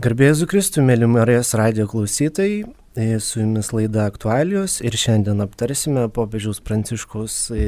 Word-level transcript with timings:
Garbėsiu 0.00 0.46
Kristų, 0.48 0.80
mėly 0.86 1.04
Marijos 1.10 1.50
radio 1.58 1.84
klausytojai, 1.90 2.62
e, 2.96 3.18
su 3.20 3.42
jumis 3.42 3.68
laida 3.74 4.06
aktualijos 4.08 4.78
ir 4.80 4.94
šiandien 4.96 5.42
aptarsime 5.44 6.06
popiežiaus 6.16 6.62
pranciškaus 6.64 7.34
e, 7.52 7.64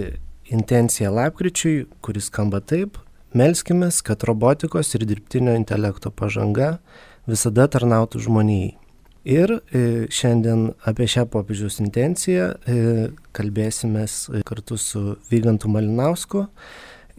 intenciją 0.49 1.11
lapkričiui, 1.13 1.75
kuris 2.01 2.31
skamba 2.31 2.63
taip. 2.65 2.97
Melskime, 3.37 3.91
kad 4.07 4.25
robotikos 4.25 4.95
ir 4.97 5.05
dirbtinio 5.11 5.53
intelekto 5.59 6.09
pažanga 6.09 6.79
visada 7.29 7.67
tarnautų 7.69 8.23
žmonijai. 8.25 8.71
Ir 9.29 9.53
e, 9.59 9.83
šiandien 10.09 10.71
apie 10.89 11.11
šią 11.13 11.27
popiežiaus 11.35 11.83
intenciją 11.85 12.55
kalbėsime 13.37 14.07
kartu 14.49 14.81
su 14.81 15.19
Vygantu 15.29 15.69
Malinausku 15.69 16.47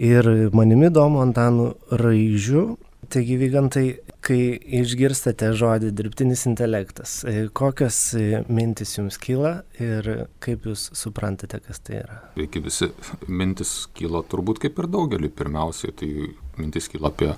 ir 0.02 0.32
manimi 0.58 0.90
Domu 0.90 1.22
Antanu 1.22 1.76
Raižiu, 2.02 2.72
Taigi, 3.14 3.36
Vygantai, 3.38 3.84
kai 4.26 4.40
išgirstate 4.80 5.52
žodį 5.54 5.92
dirbtinis 5.94 6.48
intelektas, 6.50 7.20
e, 7.30 7.44
kokios 7.54 7.98
e, 8.18 8.40
mintis 8.50 8.96
jums 8.96 9.20
kyla 9.22 9.52
ir 9.78 10.10
kaip 10.42 10.66
jūs 10.66 10.88
suprantate, 10.98 11.60
kas 11.62 11.84
tai 11.86 12.00
yra? 12.00 12.18
Sveiki 12.34 12.64
visi, 12.66 12.90
mintis 13.30 13.76
kyla 13.94 14.24
turbūt 14.32 14.64
kaip 14.64 14.82
ir 14.82 14.90
daugelį. 14.96 15.30
Pirmiausiai, 15.30 15.94
tai 16.00 16.10
mintis 16.58 16.90
kyla 16.90 17.12
apie 17.14 17.30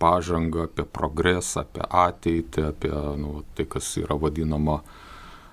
pažangą, 0.00 0.64
apie 0.70 0.88
progresą, 0.88 1.66
apie 1.66 1.84
ateitį, 1.84 2.66
apie 2.70 2.94
nu, 3.20 3.42
tai, 3.52 3.68
kas 3.76 3.92
yra 4.00 4.16
vadinama 4.16 4.80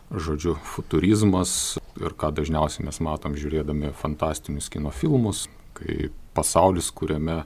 žodžiu 0.09 0.55
futurizmas 0.71 1.51
ir 1.99 2.15
ką 2.15 2.31
dažniausiai 2.39 2.87
mes 2.87 3.03
matom 3.03 3.35
žiūrėdami 3.35 3.91
fantastinius 3.99 4.71
kino 4.71 4.95
filmus, 4.95 5.49
kai 5.75 6.07
pasaulis, 6.33 6.89
kuriame 6.95 7.41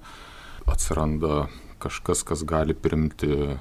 atsiranda 0.70 1.48
kažkas, 1.84 2.24
kas 2.28 2.44
gali 2.48 2.76
primti 2.76 3.58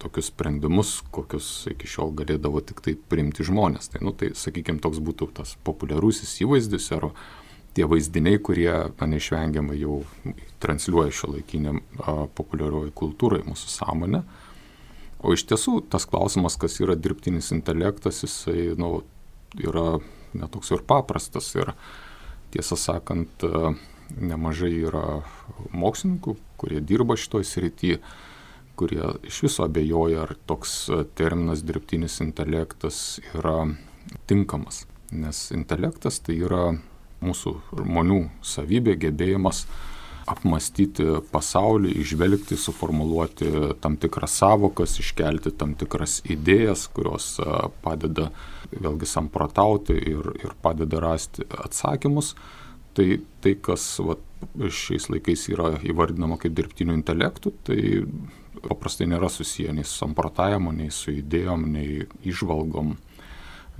tokius 0.00 0.30
sprendimus, 0.30 0.94
kokius 1.12 1.48
iki 1.70 1.88
šiol 1.90 2.14
galėdavo 2.16 2.62
tik 2.64 2.80
tai 2.84 2.94
priimti 2.96 3.44
žmonės. 3.46 3.90
Tai, 3.92 4.02
nu, 4.06 4.14
tai 4.16 4.32
sakykime, 4.38 4.80
toks 4.82 5.00
būtų 5.04 5.30
tas 5.36 5.56
populiarusis 5.66 6.38
įvaizdis 6.44 6.88
ar 6.96 7.10
tie 7.76 7.86
vaizdiniai, 7.86 8.40
kurie 8.42 8.70
na, 8.72 9.08
neišvengiamai 9.12 9.76
jau 9.78 10.00
transliuoja 10.62 11.14
šio 11.14 11.34
laikiniam 11.36 11.82
populiarioji 12.38 12.94
kultūrai 12.96 13.44
mūsų 13.46 13.74
sąmonę. 13.76 14.24
O 15.20 15.34
iš 15.36 15.44
tiesų 15.50 15.82
tas 15.92 16.08
klausimas, 16.08 16.56
kas 16.60 16.80
yra 16.80 16.96
dirbtinis 16.96 17.52
intelektas, 17.52 18.22
jisai 18.24 18.70
nu, 18.80 19.02
yra 19.60 20.00
netoks 20.32 20.72
ir 20.72 20.84
paprastas. 20.88 21.52
Ir 21.60 21.74
tiesą 22.54 22.78
sakant, 22.80 23.44
nemažai 24.16 24.72
yra 24.88 25.22
mokslininkų, 25.76 26.36
kurie 26.60 26.80
dirba 26.84 27.16
šitoj 27.18 27.46
srity, 27.46 27.96
kurie 28.80 29.02
iš 29.28 29.42
viso 29.44 29.66
abejoja, 29.66 30.24
ar 30.24 30.34
toks 30.48 30.88
terminas 31.18 31.64
dirbtinis 31.66 32.20
intelektas 32.24 33.20
yra 33.34 33.68
tinkamas. 34.30 34.86
Nes 35.12 35.48
intelektas 35.54 36.20
tai 36.24 36.38
yra 36.40 36.70
mūsų 37.20 37.56
žmonių 37.82 38.20
savybė, 38.46 38.96
gebėjimas 39.04 39.64
apmastyti 40.30 41.04
pasaulį, 41.32 41.90
išvelgti, 42.04 42.56
suformuluoti 42.60 43.50
tam 43.82 43.96
tikras 44.00 44.36
savokas, 44.40 44.94
iškelti 45.02 45.52
tam 45.58 45.74
tikras 45.78 46.20
idėjas, 46.30 46.86
kurios 46.94 47.34
padeda 47.82 48.30
vėlgi 48.70 49.08
samprotauti 49.10 49.96
ir, 50.12 50.30
ir 50.38 50.54
padeda 50.62 51.02
rasti 51.02 51.46
atsakymus 51.50 52.36
Tai 52.96 53.06
tai, 53.40 53.54
kas 53.62 53.84
va, 54.04 54.16
šiais 54.58 55.08
laikais 55.12 55.46
yra 55.52 55.74
įvardinama 55.86 56.38
kaip 56.40 56.56
dirbtiniu 56.56 56.96
intelektu, 56.96 57.52
tai 57.66 58.02
paprastai 58.64 59.08
nėra 59.10 59.30
susiję 59.32 59.74
nei 59.76 59.86
su 59.86 59.96
samprotavimu, 60.00 60.72
nei 60.76 60.90
su 60.94 61.14
idėjom, 61.14 61.68
nei 61.70 62.02
išvalgom, 62.28 62.96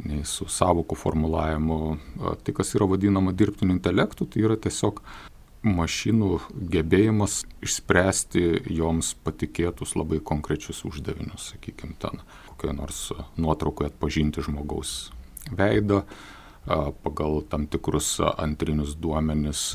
nei 0.06 0.22
su 0.28 0.46
savokų 0.48 0.96
formulavimu. 0.96 1.80
Tai, 2.44 2.54
kas 2.56 2.74
yra 2.78 2.88
vadinama 2.90 3.34
dirbtiniu 3.36 3.76
intelektu, 3.76 4.28
tai 4.30 4.46
yra 4.46 4.56
tiesiog 4.60 5.02
mašinų 5.66 6.30
gebėjimas 6.72 7.42
išspręsti 7.64 8.44
joms 8.72 9.12
patikėtus 9.26 9.92
labai 9.98 10.22
konkrečius 10.24 10.86
uždavinius, 10.88 11.50
sakykime, 11.52 11.98
ten 12.00 12.22
kokioje 12.48 12.76
nors 12.78 13.00
nuotraukoje 13.36 13.92
atpažinti 13.92 14.44
žmogaus 14.46 15.10
veidą, 15.52 16.06
pagal 16.66 17.42
tam 17.48 17.66
tikrus 17.70 18.18
antrinius 18.20 18.96
duomenis 19.00 19.74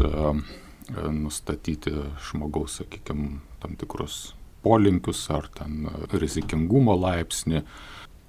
nustatyti 1.11 1.91
žmogaus, 2.29 2.79
sakykime, 2.81 3.39
tam 3.59 3.75
tikrus 3.79 4.35
polinkius 4.65 5.27
ar 5.33 5.47
ten 5.53 5.85
rizikingumo 6.13 6.95
laipsnį, 6.97 7.61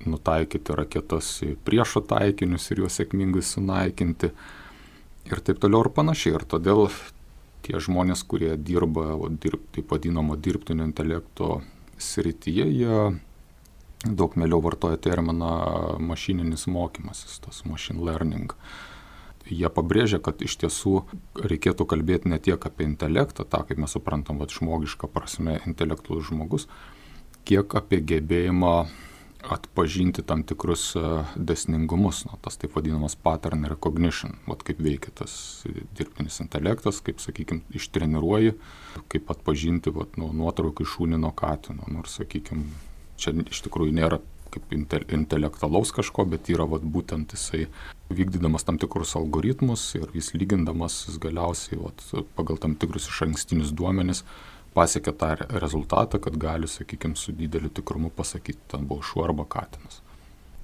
nutaikyti 0.07 0.77
raketas 0.77 1.31
į 1.45 1.55
priešo 1.65 2.03
taikinius 2.09 2.71
ir 2.71 2.85
juos 2.85 2.99
sėkmingai 3.01 3.43
sunaikinti 3.45 4.33
ir 5.31 5.43
taip 5.45 5.61
toliau 5.63 5.87
ir 5.87 5.93
panašiai. 5.97 6.37
Ir 6.37 6.45
todėl 6.49 6.87
tie 7.67 7.81
žmonės, 7.83 8.23
kurie 8.29 8.55
dirba, 8.57 9.17
dirb, 9.43 9.65
taip 9.75 9.91
vadinamo 9.93 10.37
dirbtinio 10.37 10.87
intelekto 10.87 11.61
srityje, 11.99 12.67
jie 12.69 12.99
daug 14.05 14.37
mieliau 14.37 14.61
vartoja 14.65 14.99
terminą 15.01 15.97
mašininis 16.03 16.67
mokymasis, 16.67 17.39
tas 17.45 17.65
machine 17.65 18.05
learning. 18.05 18.53
Jie 19.47 19.69
pabrėžia, 19.71 20.19
kad 20.19 20.43
iš 20.43 20.57
tiesų 20.59 21.05
reikėtų 21.39 21.87
kalbėti 21.87 22.33
ne 22.33 22.39
tiek 22.43 22.59
apie 22.67 22.87
intelektą, 22.89 23.47
tą 23.47 23.63
kaip 23.67 23.79
mes 23.79 23.95
suprantam, 23.95 24.41
va, 24.43 24.49
žmogišką 24.51 25.09
prasme, 25.13 25.61
intelektualus 25.71 26.27
žmogus, 26.33 26.67
kiek 27.47 27.77
apie 27.79 28.01
gebėjimą 28.03 28.75
atpažinti 29.47 30.25
tam 30.27 30.43
tikrus 30.43 30.89
e, 30.99 31.03
desningumus, 31.37 32.25
nu, 32.27 32.39
tas 32.43 32.59
taip 32.59 32.75
vadinamas 32.75 33.15
pattern 33.15 33.69
recognition, 33.71 34.35
vat 34.51 34.65
kaip 34.67 34.81
veikia 34.83 35.13
tas 35.23 35.37
dirbtinis 35.95 36.41
intelektas, 36.43 36.99
kaip, 37.07 37.23
sakykime, 37.23 37.63
ištreniruoji, 37.79 38.57
kaip 39.13 39.31
atpažinti 39.31 39.95
vat, 39.95 40.19
nu, 40.19 40.33
nuotraukų 40.35 40.87
iš 40.87 40.97
šūnino 40.97 41.31
katino, 41.39 41.87
nors, 41.93 42.19
sakykime, 42.19 42.67
čia 43.21 43.35
iš 43.45 43.63
tikrųjų 43.67 43.95
nėra 43.97 44.21
kaip 44.57 44.73
inte, 44.73 45.01
intelektualaus 45.13 45.93
kažko, 45.93 46.25
bet 46.33 46.49
yra 46.53 46.67
vat, 46.71 46.85
būtent 46.85 47.35
jisai 47.37 47.67
vykdydamas 48.09 48.65
tam 48.67 48.79
tikrus 48.81 49.17
algoritmus 49.19 49.89
ir 49.99 50.09
vis 50.15 50.33
lygindamas 50.37 51.03
jis 51.09 51.19
galiausiai 51.23 51.81
vat, 51.83 52.05
pagal 52.39 52.61
tam 52.63 52.77
tikrus 52.79 53.09
iš 53.11 53.25
ankstinius 53.29 53.75
duomenis 53.77 54.25
pasiekia 54.77 55.13
tą 55.17 55.31
rezultatą, 55.63 56.21
kad 56.21 56.37
gali, 56.37 56.69
sakykime, 56.69 57.17
su 57.17 57.33
dideliu 57.33 57.71
tikrumu 57.73 58.11
pasakyti, 58.13 58.61
ten 58.73 58.85
buvo 58.89 59.03
šuo 59.03 59.25
arba 59.25 59.47
katinas. 59.49 60.03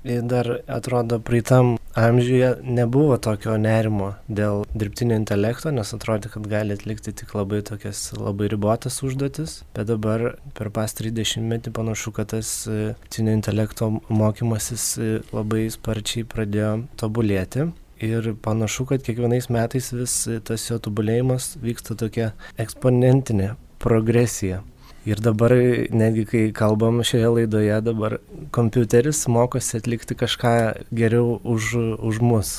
Dar 0.05 0.59
atrodo, 0.67 1.21
praeitam 1.23 1.77
amžiuje 1.95 2.55
nebuvo 2.63 3.17
tokio 3.21 3.57
nerimo 3.61 4.13
dėl 4.29 4.65
dirbtinio 4.75 5.17
intelekto, 5.21 5.71
nes 5.75 5.93
atrodo, 5.95 6.31
kad 6.33 6.47
gali 6.49 6.77
atlikti 6.77 7.13
tik 7.13 7.35
labai 7.37 7.63
tokias 7.67 8.11
labai 8.17 8.49
ribotas 8.53 9.03
užduotis, 9.05 9.61
bet 9.77 9.91
dabar 9.91 10.37
per 10.57 10.73
pas 10.75 10.95
30 10.99 11.45
metį 11.51 11.75
panašu, 11.77 12.15
kad 12.17 12.33
tas 12.33 12.55
e, 12.67 12.95
dirbtinio 12.95 13.37
intelekto 13.37 13.91
mokymasis 14.09 14.89
e, 14.99 15.13
labai 15.35 15.67
sparčiai 15.73 16.27
pradėjo 16.29 16.75
tobulėti. 17.01 17.69
Ir 18.03 18.33
panašu, 18.43 18.89
kad 18.91 19.05
kiekvienais 19.07 19.47
metais 19.53 19.93
vis 19.95 20.17
tas 20.49 20.65
jo 20.67 20.81
tobulėjimas 20.83 21.53
vyksta 21.63 21.95
tokia 21.99 22.33
eksponentinė 22.59 23.53
progresija. 23.83 24.63
Ir 25.03 25.19
dabar, 25.19 25.51
netgi 25.91 26.23
kai 26.31 26.43
kalbam 26.55 27.01
šioje 27.03 27.31
laidoje, 27.37 27.75
dabar 27.83 28.21
kompiuteris 28.55 29.25
mokosi 29.27 29.81
atlikti 29.81 30.15
kažką 30.15 30.53
geriau 30.95 31.41
už, 31.43 31.73
už 31.99 32.21
mus. 32.23 32.53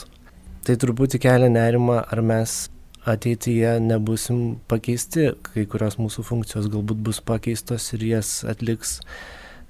Tai 0.68 0.76
truputį 0.80 1.22
kelia 1.24 1.48
nerima, 1.52 2.02
ar 2.04 2.20
mes 2.20 2.66
ateityje 3.08 3.78
nebusim 3.84 4.58
pakeisti, 4.68 5.30
kai 5.44 5.64
kurios 5.72 5.96
mūsų 6.00 6.24
funkcijos 6.28 6.68
galbūt 6.72 7.00
bus 7.08 7.22
pakeistos 7.24 7.90
ir 7.96 8.04
jas 8.10 8.34
atliks 8.48 8.98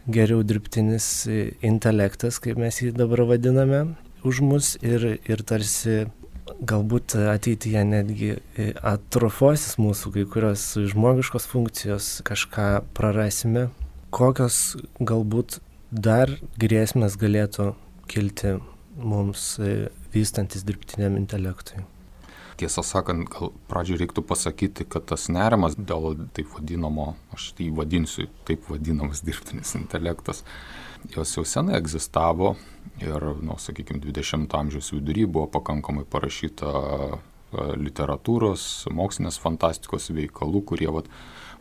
geriau 0.10 0.42
dirbtinis 0.42 1.28
intelektas, 1.62 2.42
kaip 2.42 2.58
mes 2.58 2.82
jį 2.82 2.92
dabar 2.98 3.22
vadiname, 3.30 3.86
už 4.26 4.42
mus 4.42 4.74
ir, 4.82 5.18
ir 5.30 5.46
tarsi 5.46 6.08
galbūt 6.64 7.16
ateityje 7.34 7.84
netgi 7.88 8.30
e, 8.34 8.72
atrofosis 8.86 9.78
mūsų 9.82 10.14
kai 10.16 10.26
kurios 10.30 10.66
žmogiškos 10.94 11.48
funkcijos, 11.52 12.10
kažką 12.28 12.68
prarasime, 12.96 13.68
kokios 14.14 14.78
galbūt 15.00 15.60
dar 15.92 16.32
grėsmės 16.62 17.18
galėtų 17.22 17.74
kilti 18.12 18.58
mums 18.98 19.58
e, 19.60 19.90
vystantis 20.14 20.66
dirbtiniam 20.68 21.18
intelektui. 21.20 21.84
Tiesą 22.58 22.84
sakant, 22.86 23.26
gal 23.34 23.50
pradžioje 23.70 24.04
reiktų 24.04 24.22
pasakyti, 24.30 24.86
kad 24.86 25.08
tas 25.10 25.26
nerimas 25.34 25.74
dėl 25.76 26.14
taip 26.38 26.52
vadinamo, 26.54 27.16
aš 27.34 27.50
tai 27.58 27.72
vadinsiu, 27.74 28.28
taip 28.48 28.70
vadinamas 28.70 29.24
dirbtinis 29.26 29.74
intelektas, 29.80 30.44
jos 31.16 31.34
jau 31.34 31.44
senai 31.50 31.80
egzistavo 31.80 32.54
ir, 33.02 33.26
nu, 33.42 33.58
sakykime, 33.58 34.02
20-ojo 34.04 34.60
amžiaus 34.60 34.92
vidury 34.94 35.26
buvo 35.26 35.48
pakankamai 35.54 36.06
parašyta 36.10 36.72
e, 36.74 37.20
literatūros, 37.80 38.88
mokslinės 38.94 39.40
fantastikos 39.42 40.12
veikalų, 40.14 40.64
kurie 40.74 40.90
vat, 40.94 41.10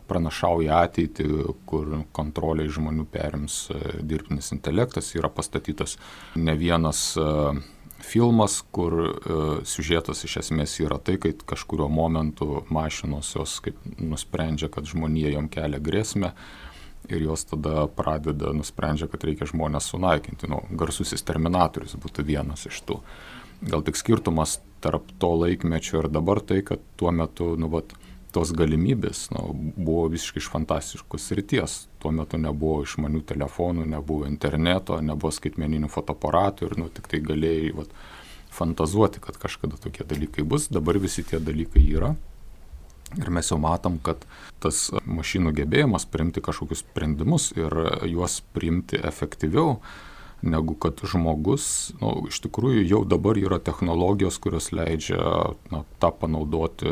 pranašauja 0.03 0.81
ateitį, 0.83 1.27
kur 1.69 1.93
kontrolę 2.11 2.65
iš 2.67 2.77
žmonių 2.77 3.05
perims 3.11 3.67
e, 3.71 3.79
dirbtinis 4.03 4.51
intelektas, 4.55 5.13
yra 5.15 5.31
pastatytas 5.31 5.95
ne 6.35 6.57
vienas 6.59 7.13
e, 7.17 7.27
filmas, 8.03 8.57
kur 8.75 8.97
siužetas 9.63 10.25
iš 10.27 10.41
esmės 10.41 10.73
yra 10.83 10.97
tai, 10.99 11.15
kad 11.23 11.45
kažkurio 11.47 11.87
momentu 11.87 12.65
mašinos 12.67 13.29
jos 13.37 13.61
kaip 13.63 13.79
nusprendžia, 13.95 14.67
kad 14.67 14.83
žmonija 14.89 15.31
jom 15.37 15.47
kelia 15.47 15.79
grėsmę 15.79 16.33
ir 17.09 17.25
jos 17.27 17.45
tada 17.49 17.87
pradeda, 17.87 18.53
nusprendžia, 18.55 19.09
kad 19.11 19.25
reikia 19.27 19.47
žmonės 19.49 19.89
sunaikinti. 19.91 20.49
Nu, 20.51 20.61
garsusis 20.79 21.25
terminatorius 21.25 21.97
būtų 21.99 22.25
vienas 22.27 22.67
iš 22.69 22.81
tų. 22.87 22.99
Gal 23.63 23.83
tik 23.85 23.99
skirtumas 23.99 24.59
tarp 24.83 25.11
to 25.19 25.31
laikmečio 25.39 26.01
ir 26.03 26.09
dabar 26.11 26.41
tai, 26.43 26.61
kad 26.67 26.81
tuo 26.99 27.13
metu, 27.15 27.53
nu, 27.59 27.69
vat, 27.71 27.95
tos 28.33 28.51
galimybės 28.57 29.27
nu, 29.33 29.51
buvo 29.77 30.07
visiškai 30.11 30.41
iš 30.41 30.49
fantastiškos 30.53 31.29
ryties. 31.37 31.77
Tuo 32.01 32.11
metu 32.15 32.39
nebuvo 32.41 32.81
išmanių 32.83 33.21
telefonų, 33.29 33.85
nebuvo 33.93 34.27
interneto, 34.27 34.97
nebuvo 35.05 35.31
skaitmeninių 35.35 35.91
fotoaparatų 35.93 36.67
ir 36.67 36.77
nu, 36.81 36.89
tik 36.93 37.09
tai 37.11 37.21
galėjai 37.23 37.71
vat, 37.77 37.93
fantazuoti, 38.53 39.21
kad 39.23 39.37
kažkada 39.41 39.77
tokie 39.81 40.05
dalykai 40.07 40.45
bus. 40.45 40.67
Dabar 40.73 40.99
visi 41.01 41.25
tie 41.25 41.39
dalykai 41.41 41.85
yra. 41.93 42.13
Ir 43.19 43.29
mes 43.33 43.51
jau 43.51 43.59
matom, 43.61 43.99
kad 44.03 44.23
tas 44.63 44.87
mašinų 45.05 45.53
gebėjimas 45.59 46.07
priimti 46.09 46.41
kažkokius 46.43 46.83
sprendimus 46.85 47.51
ir 47.57 47.75
juos 48.09 48.39
priimti 48.55 48.97
efektyviau, 48.97 49.77
negu 50.43 50.75
kad 50.75 50.99
žmogus, 51.07 51.93
nu, 52.01 52.15
iš 52.27 52.41
tikrųjų 52.43 52.83
jau 52.87 53.03
dabar 53.07 53.39
yra 53.39 53.61
technologijos, 53.63 54.39
kurios 54.43 54.71
leidžia 54.75 55.21
na, 55.71 55.83
tą 56.03 56.11
panaudoti 56.19 56.91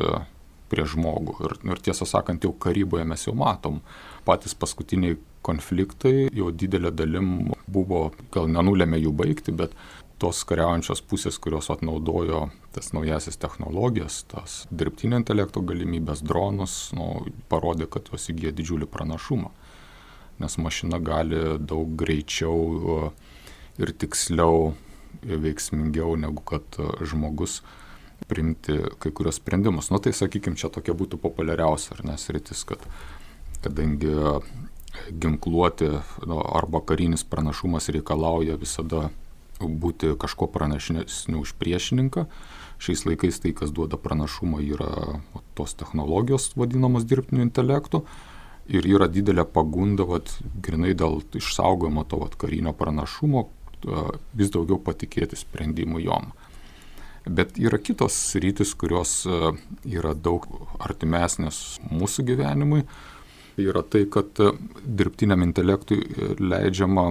prie 0.71 0.85
žmogų. 0.87 1.35
Ir, 1.43 1.57
ir 1.73 1.83
tiesą 1.83 2.07
sakant, 2.07 2.45
jau 2.47 2.53
karyboje 2.55 3.03
mes 3.07 3.27
jau 3.27 3.35
matom. 3.35 3.81
Patys 4.27 4.55
paskutiniai 4.55 5.17
konfliktai 5.45 6.29
jau 6.37 6.51
didelė 6.53 6.93
dalim 6.93 7.51
buvo, 7.71 8.11
gal 8.33 8.47
nenulėmė 8.51 9.01
jų 9.01 9.13
baigti, 9.17 9.55
bet 9.55 9.73
tos 10.21 10.43
kariaujančios 10.45 11.01
pusės, 11.09 11.39
kurios 11.41 11.71
atnaudojo 11.73 12.45
tas 12.75 12.91
naujasis 12.93 13.39
technologijas, 13.41 14.21
tas 14.29 14.61
dirbtinio 14.69 15.19
intelekto 15.21 15.63
galimybės, 15.65 16.21
dronus, 16.25 16.75
nu, 16.97 17.25
parodė, 17.49 17.89
kad 17.89 18.11
jos 18.13 18.29
įgyja 18.33 18.53
didžiulį 18.55 18.89
pranašumą. 18.91 19.49
Nes 20.41 20.57
mašina 20.61 21.01
gali 21.01 21.41
daug 21.59 21.91
greičiau 21.97 23.11
ir 23.81 23.93
tiksliau, 24.03 24.71
veiksmingiau 25.21 26.15
negu 26.17 26.41
kad 26.47 26.77
žmogus 27.05 27.59
priimti 28.29 28.77
kai 29.01 29.11
kurios 29.11 29.41
sprendimus. 29.41 29.89
Nu 29.91 29.99
tai 29.99 30.13
sakykime, 30.15 30.57
čia 30.57 30.69
tokia 30.73 30.95
būtų 30.97 31.19
populiariausia, 31.21 31.97
ar 31.97 32.05
nes 32.13 32.29
rytis, 32.33 32.63
kad 32.69 32.81
kadangi 33.61 34.13
ginkluoti 35.11 35.89
nu, 36.27 36.39
arba 36.41 36.81
karinis 36.85 37.23
pranašumas 37.27 37.89
reikalauja 37.93 38.57
visada 38.59 39.09
būti 39.67 40.15
kažko 40.19 40.47
pranašesniu 40.51 41.43
už 41.43 41.55
priešininką. 41.61 42.25
Šiais 42.81 43.05
laikais 43.05 43.37
tai, 43.43 43.53
kas 43.53 43.73
duoda 43.75 43.99
pranašumą, 44.01 44.61
yra 44.65 45.21
tos 45.57 45.75
technologijos 45.77 46.51
vadinamos 46.57 47.05
dirbtiniu 47.05 47.45
intelektu. 47.45 48.05
Ir 48.71 48.85
yra 48.87 49.07
didelė 49.11 49.45
pagunda, 49.45 50.05
vat, 50.07 50.31
grinai 50.63 50.93
dėl 50.97 51.19
išsaugojimo 51.37 52.05
to 52.09 52.21
vat, 52.21 52.37
karinio 52.39 52.73
pranašumo, 52.77 53.47
vis 54.37 54.51
daugiau 54.53 54.79
patikėti 54.81 55.37
sprendimu 55.39 56.01
jom. 56.01 56.31
Bet 57.25 57.57
yra 57.61 57.77
kitos 57.77 58.15
rytis, 58.41 58.73
kurios 58.73 59.21
yra 59.85 60.13
daug 60.17 60.47
artimesnės 60.81 61.81
mūsų 61.91 62.25
gyvenimui. 62.31 62.85
Yra 63.61 63.83
tai, 63.85 64.07
kad 64.09 64.39
dirbtiniam 64.81 65.43
intelektui 65.43 65.99
e, 66.01 66.29
leidžiama 66.39 67.03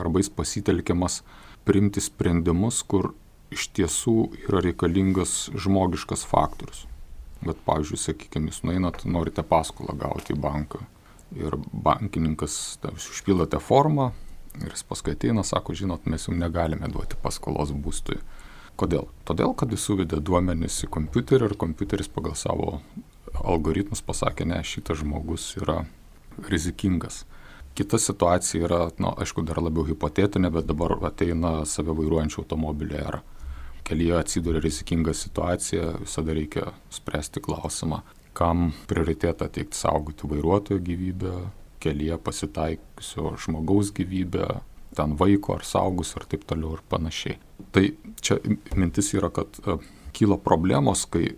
arba 0.00 0.22
jis 0.22 0.30
pasitelkiamas 0.32 1.20
priimti 1.64 2.02
sprendimus, 2.04 2.82
kur 2.86 3.12
iš 3.54 3.68
tiesų 3.76 4.16
yra 4.46 4.62
reikalingas 4.64 5.50
žmogiškas 5.54 6.24
faktorius. 6.28 6.84
Bet, 7.44 7.60
pavyzdžiui, 7.66 8.00
sakykime, 8.00 8.50
jūs 8.50 8.62
nueinat, 8.64 9.02
norite 9.04 9.44
paskolą 9.44 9.96
gauti 10.00 10.32
į 10.32 10.40
banką 10.40 10.80
ir 11.34 11.56
bankininkas, 11.72 12.78
jūs 12.84 13.10
užpildote 13.16 13.58
formą 13.60 14.12
ir 14.62 14.70
jis 14.70 14.84
paskui 14.86 15.16
ateina, 15.16 15.42
sako, 15.44 15.74
žinot, 15.74 16.06
mes 16.06 16.28
jums 16.28 16.38
negalime 16.38 16.88
duoti 16.92 17.18
paskolos 17.20 17.72
būstui 17.74 18.20
Kodėl? 18.74 19.06
Todėl, 19.22 19.52
kad 19.54 19.70
jis 19.70 19.84
suvedė 19.86 20.18
duomenis 20.18 20.80
į 20.82 20.88
kompiuterį 20.96 21.46
ir 21.46 21.52
kompiuteris 21.58 22.08
pagal 22.10 22.34
savo 22.34 22.80
algoritmus 23.38 24.02
pasakė, 24.02 24.48
ne, 24.50 24.58
šitas 24.66 24.98
žmogus 24.98 25.52
yra 25.60 25.84
rizikingas. 26.50 27.22
Kita 27.74 27.98
situacija 27.98 28.66
yra, 28.68 28.80
na, 28.98 29.08
nu, 29.08 29.12
aišku, 29.18 29.42
dar 29.42 29.58
labiau 29.58 29.86
hipotetinė, 29.88 30.52
bet 30.54 30.68
dabar 30.68 30.94
ateina 31.08 31.64
save 31.66 31.94
vairuojančių 31.98 32.44
automobilių 32.44 32.98
era. 33.00 33.22
Kelyje 33.84 34.14
atsiduria 34.16 34.62
rizikinga 34.64 35.12
situacija, 35.14 35.96
visada 36.04 36.36
reikia 36.36 36.70
spręsti 36.94 37.42
klausimą, 37.44 38.00
kam 38.32 38.70
prioritetą 38.88 39.50
teikti 39.52 39.76
saugoti 39.76 40.30
vairuotojo 40.30 40.80
gyvybę, 40.86 41.34
kelyje 41.82 42.18
pasitaikusio 42.24 43.34
žmogaus 43.42 43.90
gyvybę, 43.94 44.46
ten 44.94 45.16
vaiko 45.18 45.58
ar 45.58 45.66
saugus 45.66 46.14
ir 46.16 46.24
taip 46.30 46.46
toliau 46.48 46.78
ir 46.78 46.84
panašiai. 46.88 47.36
Tai 47.74 47.84
čia 48.22 48.38
mintis 48.78 49.10
yra, 49.18 49.30
kad 49.34 49.58
e, 49.66 49.76
kyla 50.14 50.38
problemos, 50.40 51.04
kai 51.10 51.34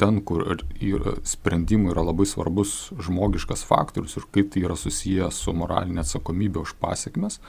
ten, 0.00 0.22
kur 0.24 0.44
yra, 0.80 1.16
sprendimui 1.28 1.92
yra 1.92 2.04
labai 2.08 2.26
svarbus 2.28 2.90
žmogiškas 3.04 3.66
faktorius 3.68 4.16
ir 4.16 4.26
kaip 4.32 4.54
tai 4.54 4.64
yra 4.64 4.76
susiję 4.78 5.28
su 5.34 5.52
moralinė 5.56 6.04
atsakomybė 6.04 6.62
už 6.64 6.74
pasiekmes, 6.80 7.40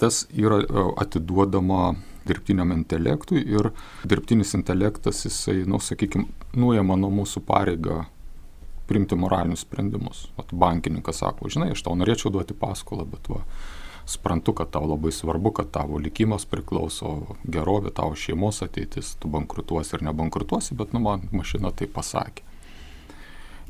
tas 0.00 0.24
yra 0.32 0.62
e, 0.64 0.86
atiduodama 1.04 1.94
dirbtiniam 2.24 2.72
intelektui 2.72 3.42
ir 3.44 3.70
dirbtinis 4.08 4.54
intelektas, 4.56 5.24
jisai, 5.28 5.60
na, 5.64 5.74
nu, 5.76 5.82
sakykime, 5.84 6.26
nuėma 6.56 6.96
nuo 7.00 7.12
mūsų 7.20 7.44
pareigą 7.44 8.04
priimti 8.88 9.16
moralinius 9.16 9.64
sprendimus. 9.64 10.28
Vat 10.38 10.52
bankininkas 10.52 11.20
sako, 11.22 11.48
žinai, 11.52 11.72
aš 11.74 11.84
tau 11.84 11.96
norėčiau 11.96 12.32
duoti 12.32 12.56
paskolą, 12.56 13.06
bet 13.08 13.28
va, 13.32 13.42
suprantu, 14.06 14.52
kad 14.52 14.70
tau 14.70 14.86
labai 14.88 15.12
svarbu, 15.12 15.52
kad 15.56 15.70
tavo 15.72 15.98
likimas 15.98 16.44
priklauso, 16.48 17.36
gerovė, 17.44 17.92
tavo 17.94 18.16
šeimos 18.18 18.62
ateitis, 18.64 19.14
tu 19.20 19.30
bankrutuosi 19.32 19.96
ir 19.96 20.04
nebankrutuosi, 20.08 20.76
bet 20.78 20.92
nu 20.92 21.00
man 21.04 21.28
mašina 21.32 21.72
tai 21.72 21.88
pasakė. 21.88 22.44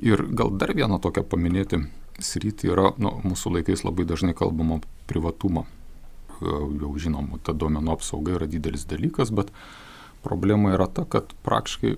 Ir 0.02 0.24
gal 0.34 0.50
dar 0.58 0.74
vieną 0.74 0.98
tokią 1.02 1.22
paminėti 1.30 1.84
sritį 2.22 2.72
yra, 2.74 2.90
nu, 2.98 3.14
mūsų 3.24 3.56
laikais 3.58 3.84
labai 3.86 4.06
dažnai 4.06 4.34
kalbama 4.36 4.80
privatumą. 5.10 5.64
Jau 6.42 6.90
žinom, 6.98 7.30
ta 7.46 7.54
duomenų 7.54 7.94
apsauga 7.94 8.34
yra 8.34 8.48
didelis 8.50 8.84
dalykas, 8.90 9.30
bet 9.30 9.52
problema 10.26 10.74
yra 10.74 10.88
ta, 10.90 11.06
kad 11.06 11.30
praktiškai 11.46 11.94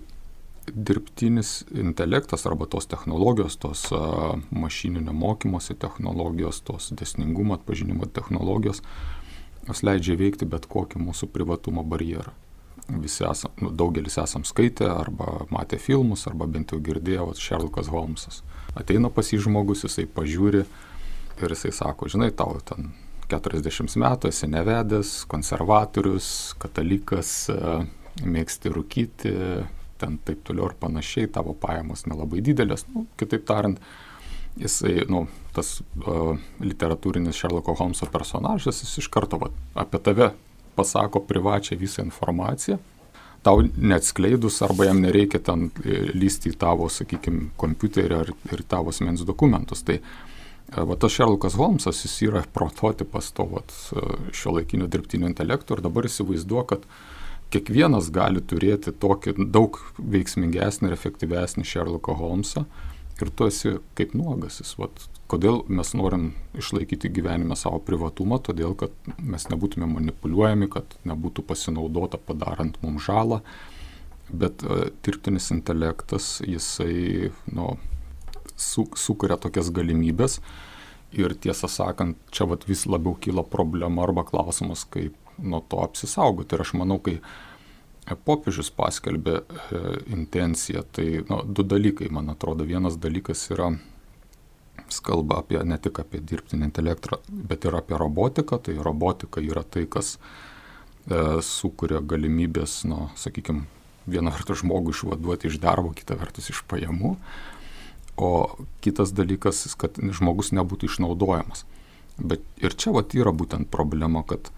dirbtinis 0.74 1.64
intelektas 1.74 2.46
arba 2.46 2.66
tos 2.66 2.86
technologijos, 2.86 3.56
tos 3.56 3.86
mašininio 4.50 5.12
mokymosi 5.12 5.74
technologijos, 5.74 6.60
tos 6.60 6.90
desningumo 6.96 7.54
atpažinimo 7.54 8.06
technologijos, 8.06 8.82
jos 9.68 9.82
leidžia 9.82 10.16
veikti 10.18 10.48
bet 10.48 10.66
kokį 10.70 11.02
mūsų 11.02 11.30
privatumo 11.34 11.84
barjerą. 11.86 12.34
Visi 13.02 13.24
esam, 13.26 13.50
nu, 13.58 13.72
daugelis 13.74 14.14
esam 14.22 14.44
skaitę 14.46 14.86
arba 14.86 15.46
matę 15.50 15.78
filmus, 15.82 16.26
arba 16.30 16.46
bent 16.46 16.70
jau 16.70 16.78
girdėję, 16.78 17.24
o 17.24 17.32
Sherlockas 17.34 17.90
Holmesas. 17.90 18.44
Ateina 18.78 19.10
pas 19.10 19.26
jį 19.32 19.40
žmogus, 19.48 19.82
jisai 19.88 20.06
pažiūri 20.06 20.62
ir 21.42 21.54
jisai 21.56 21.72
sako, 21.74 22.06
žinai, 22.12 22.30
tau 22.30 22.60
ten 22.62 22.92
40 23.26 23.98
metų 23.98 24.30
esi 24.30 24.46
nevedęs, 24.46 25.16
konservatorius, 25.26 26.28
katalikas, 26.62 27.32
mėgsti 28.22 28.70
rūkyti, 28.72 29.34
ten 30.00 30.18
taip 30.26 30.42
toliau 30.46 30.70
ir 30.70 30.76
panašiai, 30.80 31.30
tavo 31.32 31.54
pajamos 31.58 32.06
nelabai 32.10 32.42
didelės. 32.44 32.86
Nu, 32.92 33.06
kitaip 33.20 33.46
tariant, 33.48 33.80
jisai, 34.60 34.98
nu, 35.12 35.26
tas 35.56 35.78
uh, 35.80 36.34
literatūrinis 36.64 37.38
Sherlocko 37.38 37.76
Holmeso 37.78 38.08
personažas, 38.12 38.82
jis 38.84 39.00
iš 39.04 39.08
karto 39.12 39.40
va, 39.40 39.50
apie 39.78 40.02
tave 40.02 40.30
pasako 40.76 41.22
privačią 41.24 41.78
visą 41.80 42.04
informaciją, 42.04 42.78
tau 43.46 43.62
neatskleidus 43.62 44.60
arba 44.66 44.88
jam 44.88 45.00
nereikia 45.00 45.38
ten 45.40 45.68
e, 45.84 46.00
lysti 46.18 46.50
į 46.50 46.56
tavo, 46.60 46.88
sakykime, 46.90 47.52
kompiuterį 47.60 48.16
ar 48.18 48.32
ir 48.52 48.62
tavo 48.68 48.90
asmens 48.90 49.22
dokumentus. 49.24 49.84
Tai 49.86 50.00
e, 50.00 50.02
va, 50.74 50.96
tas 50.98 51.14
Sherlockas 51.14 51.54
Holmesas, 51.56 52.02
jis 52.04 52.16
yra 52.26 52.42
prototipas 52.52 53.30
to 53.36 53.46
šio 54.34 54.56
laikinio 54.58 54.90
dirbtinio 54.90 55.30
intelekto 55.30 55.78
ir 55.78 55.84
dabar 55.86 56.10
įsivaizduoju, 56.10 56.66
kad 56.72 56.84
uh, 56.84 57.15
kiekvienas 57.54 58.10
gali 58.14 58.42
turėti 58.42 58.92
tokį 58.92 59.36
daug 59.54 59.78
veiksmingesnį 59.98 60.90
ir 60.90 60.96
efektyvesnį 60.96 61.66
Sherlocką 61.66 62.16
Holmesą 62.18 62.66
ir 63.22 63.30
tu 63.32 63.46
esi 63.48 63.76
kaip 63.98 64.14
nuogasis. 64.18 64.74
Vat, 64.80 65.06
kodėl 65.30 65.62
mes 65.72 65.92
norim 65.96 66.28
išlaikyti 66.58 67.10
gyvenime 67.16 67.56
savo 67.58 67.80
privatumą, 67.86 68.40
todėl 68.44 68.76
kad 68.78 68.94
mes 69.18 69.48
nebūtume 69.50 69.88
manipuliuojami, 69.94 70.68
kad 70.72 70.98
nebūtų 71.08 71.46
pasinaudota 71.48 72.20
padarant 72.20 72.78
mums 72.82 73.06
žalą, 73.08 73.40
bet 74.30 74.64
uh, 74.66 74.88
dirbtinis 75.06 75.52
intelektas, 75.54 76.40
jisai, 76.44 77.30
nu, 77.54 77.76
su, 78.56 78.88
sukuria 78.98 79.38
tokias 79.40 79.70
galimybės. 79.74 80.40
Ir 81.16 81.32
tiesą 81.38 81.70
sakant, 81.70 82.18
čia 82.34 82.48
vat, 82.50 82.66
vis 82.68 82.82
labiau 82.90 83.14
kyla 83.22 83.46
problema 83.46 84.02
arba 84.04 84.26
klausimas, 84.26 84.82
kaip 84.90 85.14
nuo 85.38 85.62
to 85.68 85.82
apsisaugoti. 85.84 86.56
Ir 86.56 86.64
aš 86.64 86.72
manau, 86.78 86.98
kai 87.02 87.18
popiežius 88.26 88.70
paskelbė 88.74 89.36
e, 89.40 89.82
intenciją, 90.14 90.84
tai 90.94 91.06
nu, 91.28 91.42
du 91.44 91.66
dalykai, 91.66 92.10
man 92.14 92.30
atrodo. 92.30 92.66
Vienas 92.68 92.98
dalykas 93.02 93.48
yra, 93.54 93.72
jis 94.86 95.00
kalba 95.04 95.40
apie, 95.42 95.58
ne 95.66 95.78
tik 95.82 95.98
apie 96.02 96.22
dirbtinį 96.22 96.70
intelektą, 96.70 97.20
bet 97.28 97.66
ir 97.66 97.78
apie 97.78 97.98
robotiką. 97.98 98.60
Tai 98.62 98.76
robotika 98.86 99.42
yra 99.42 99.64
tai, 99.66 99.86
kas 99.90 100.16
e, 100.16 101.40
sukuria 101.42 102.02
galimybės, 102.02 102.84
nu, 102.86 103.08
sakykime, 103.18 103.66
vieną 104.06 104.30
vertus 104.34 104.62
žmogų 104.62 104.94
išvaduoti 104.94 105.50
iš 105.50 105.58
darbo, 105.62 105.90
kitą 105.96 106.18
vertus 106.20 106.50
iš 106.52 106.62
pajamų. 106.70 107.16
O 108.16 108.30
kitas 108.80 109.12
dalykas, 109.12 109.66
kad 109.76 109.98
žmogus 109.98 110.52
nebūtų 110.56 110.88
išnaudojamas. 110.88 111.66
Bet 112.16 112.44
ir 112.62 112.72
čia 112.72 112.94
vat 112.96 113.12
yra 113.18 113.34
būtent 113.34 113.68
problema, 113.68 114.22
kad 114.24 114.48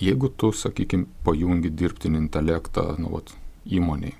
jeigu 0.00 0.30
tu, 0.36 0.52
sakykime, 0.56 1.08
pajungi 1.24 1.70
dirbtinį 1.72 2.24
intelektą 2.24 2.94
nu, 3.00 3.12
vat, 3.16 3.32
įmoniai, 3.68 4.16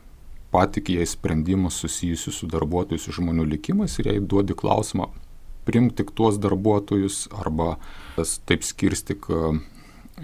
patik 0.52 0.90
jai 0.92 1.06
sprendimus 1.08 1.80
susijusius 1.80 2.40
su 2.42 2.48
darbuotojų, 2.50 3.00
su 3.00 3.14
žmonių 3.16 3.46
likimais 3.54 3.98
ir 4.00 4.12
jai 4.12 4.20
duodi 4.20 4.56
klausimą, 4.58 5.08
primk 5.68 5.94
tik 5.98 6.14
tuos 6.16 6.40
darbuotojus 6.42 7.28
arba 7.38 7.76
taip 8.48 8.64
skirstik 8.66 9.28
e, 9.30 9.52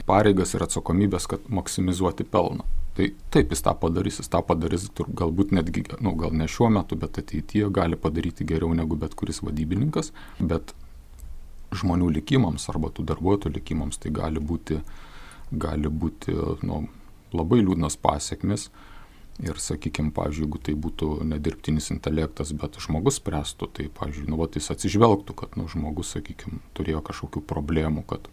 pareigas 0.09 0.55
ir 0.57 0.65
atsakomybės, 0.67 1.29
kad 1.31 1.47
maksimizuoti 1.53 2.27
pelną. 2.29 2.67
Tai 2.97 3.11
taip 3.33 3.51
jis 3.53 3.61
tą 3.61 3.75
padarys, 3.77 4.23
jis 4.23 4.31
tą 4.33 4.41
padarys 4.45 4.89
tur, 4.97 5.09
galbūt 5.13 5.53
netgi, 5.53 5.85
nu, 6.01 6.15
gal 6.17 6.33
ne 6.33 6.49
šiuo 6.49 6.71
metu, 6.73 6.97
bet 6.97 7.21
ateityje 7.21 7.69
gali 7.77 7.99
padaryti 8.01 8.47
geriau 8.49 8.73
negu 8.75 8.97
bet 8.97 9.15
kuris 9.19 9.43
vadybininkas, 9.45 10.15
bet 10.41 10.73
žmonių 11.75 12.11
likimams 12.19 12.69
arba 12.71 12.91
tų 12.95 13.07
darbuotojų 13.11 13.57
likimams 13.59 13.99
tai 14.03 14.13
gali 14.15 14.43
būti, 14.43 14.81
gali 15.51 15.91
būti 15.91 16.35
nu, 16.67 16.85
labai 17.35 17.63
liūdnas 17.65 17.99
pasiekmes. 18.03 18.71
Ir 19.45 19.59
sakykime, 19.61 20.15
pavyzdžiui, 20.17 20.47
jeigu 20.47 20.59
tai 20.65 20.73
būtų 20.81 21.07
nedirbtinis 21.29 21.91
intelektas, 21.93 22.55
bet 22.57 22.79
žmogus 22.81 23.19
spręstų, 23.21 23.67
tai, 23.69 23.89
pavyzdžiui, 23.93 24.31
nu, 24.33 24.39
va, 24.41 24.47
jis 24.49 24.71
atsižvelgtų, 24.73 25.35
kad 25.37 25.59
nu, 25.61 25.67
žmogus, 25.69 26.15
sakykime, 26.15 26.63
turėjo 26.73 27.03
kažkokių 27.05 27.43
problemų, 27.45 28.07
kad 28.09 28.31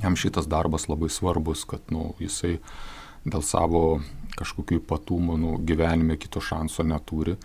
jam 0.00 0.16
šitas 0.16 0.48
darbas 0.48 0.88
labai 0.88 1.10
svarbus, 1.12 1.66
kad 1.68 1.92
nu, 1.92 2.14
jisai 2.24 2.56
dėl 3.28 3.44
savo 3.44 4.00
kažkokių 4.38 4.80
ypatumų 4.80 5.36
nu, 5.42 5.52
gyvenime 5.60 6.16
kito 6.20 6.40
šanso 6.40 6.86
neturi. 6.88 7.36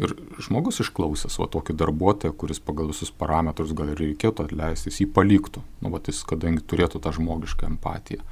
Ir 0.00 0.14
žmogus 0.40 0.80
išklausęs 0.80 1.36
va 1.42 1.46
tokį 1.52 1.74
darbuotoją, 1.76 2.32
kuris 2.40 2.60
pagal 2.64 2.88
visus 2.88 3.10
parametrus 3.12 3.74
gal 3.76 3.90
ir 3.92 4.00
reikėtų 4.00 4.46
atleisti, 4.46 4.88
jis 4.88 5.02
jį 5.02 5.08
paliktų. 5.16 5.60
Nu, 5.84 5.92
va, 5.92 6.00
jis, 6.06 6.22
kadangi 6.28 6.64
turėtų 6.64 7.02
tą 7.04 7.12
žmogišką 7.18 7.68
empatiją. 7.68 8.24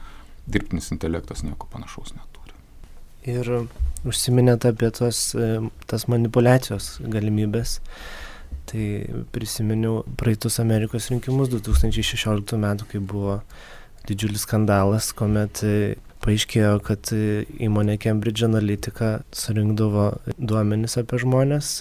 Dirbtinis 0.48 0.88
intelektas 0.94 1.44
nieko 1.44 1.68
panašaus 1.68 2.14
neturi. 2.16 2.56
Ir 3.28 3.50
užsiminėte 4.08 4.72
apie 4.72 4.88
tos, 4.96 5.34
e, 5.36 5.58
tas 5.90 6.08
manipulacijos 6.08 6.94
galimybės. 7.04 7.78
Tai 8.68 8.86
prisiminiau 9.32 10.02
praeitus 10.20 10.56
Amerikos 10.62 11.10
rinkimus 11.12 11.52
2016 11.52 12.56
metų, 12.60 12.88
kai 12.88 13.00
buvo 13.00 13.42
didžiulis 14.08 14.44
skandalas, 14.48 15.12
kuomet 15.16 15.60
paaiškėjo, 16.28 16.76
kad 16.84 17.08
įmonė 17.64 17.96
Cambridge 18.02 18.44
Analytica 18.44 19.22
surinkdavo 19.32 20.10
duomenis 20.36 20.98
apie 21.00 21.20
žmonės, 21.22 21.72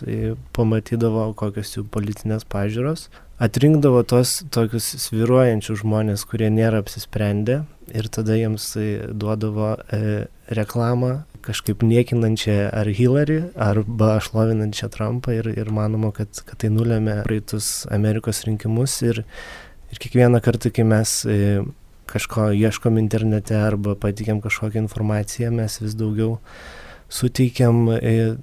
pamatydavo 0.55 1.33
kokios 1.37 1.75
jų 1.75 1.83
politinės 1.91 2.47
pažiūros, 2.47 3.09
atrinkdavo 3.43 4.05
tos 4.07 4.39
tokius 4.55 4.87
sviruojančius 5.03 5.83
žmonės, 5.83 6.23
kurie 6.29 6.47
nėra 6.53 6.79
apsisprendę 6.81 7.65
ir 7.91 8.07
tada 8.11 8.37
jiems 8.39 8.71
duodavo 9.11 9.75
e, 9.93 10.27
reklamą 10.55 11.11
kažkaip 11.47 11.83
niekinančią 11.85 12.57
ar 12.75 12.89
Hillary, 12.91 13.41
arba 13.55 14.17
šlovinančią 14.23 14.89
Trumpą 14.91 15.37
ir, 15.37 15.47
ir 15.55 15.71
manoma, 15.71 16.11
kad, 16.15 16.41
kad 16.47 16.59
tai 16.63 16.71
nulėmė 16.73 17.21
praeitus 17.27 17.85
Amerikos 17.93 18.43
rinkimus 18.47 18.97
ir, 19.07 19.21
ir 19.91 20.01
kiekvieną 20.03 20.41
kartą, 20.43 20.73
kai 20.75 20.87
mes 20.87 21.21
e, 21.27 21.37
kažko 22.07 22.49
ieškom 22.55 22.99
internete 23.01 23.57
arba 23.59 23.95
patikėm 23.99 24.41
kažkokią 24.43 24.85
informaciją, 24.85 25.51
mes 25.55 25.79
vis 25.83 25.95
daugiau 25.99 26.37
suteikiam 27.09 27.87
e, 27.97 28.35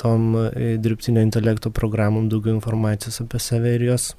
tom 0.00 0.34
e, 0.36 0.76
dirbtinio 0.82 1.22
intelekto 1.24 1.70
programom 1.70 2.28
daugiau 2.32 2.56
informacijos 2.56 3.20
apie 3.24 3.40
save 3.40 3.74
ir 3.76 3.88
jos. 3.92 4.12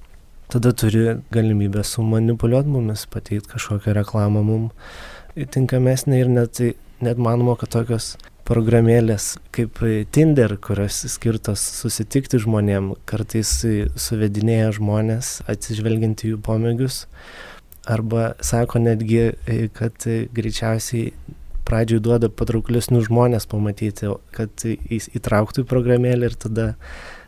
Tada 0.53 0.73
turi 0.77 1.17
galimybę 1.33 1.83
sumanipuliuoti 1.87 2.69
mumis, 2.69 3.07
pateikti 3.09 3.55
kažkokią 3.55 3.95
reklamą 3.97 4.43
mum 4.45 4.69
tinkamesnė 5.33 6.19
ir 6.21 6.29
net, 6.29 6.61
net 7.01 7.17
manoma, 7.17 7.55
kad 7.57 7.71
tokios 7.73 8.13
programėlės 8.47 9.37
kaip 9.55 9.79
Tinder, 10.13 10.57
kurios 10.61 10.99
skirtos 11.13 11.63
susitikti 11.79 12.41
žmonėm, 12.43 12.91
kartais 13.09 13.55
suvedinėja 14.05 14.73
žmonės 14.77 15.37
atsižvelgiant 15.49 16.25
į 16.25 16.33
jų 16.33 16.41
pomėgius, 16.43 17.03
arba 17.85 18.33
sako 18.41 18.79
netgi, 18.79 19.31
e, 19.47 19.67
kad 19.73 20.07
e, 20.07 20.25
greičiausiai 20.33 21.11
pradžioj 21.67 22.01
duoda 22.03 22.29
patrauklesnius 22.29 23.07
žmonės 23.07 23.47
pamatyti, 23.51 24.11
kad 24.35 24.65
įtrauktų 24.67 25.63
į 25.63 25.69
programėlę 25.69 26.31
ir 26.31 26.37
tada 26.39 26.73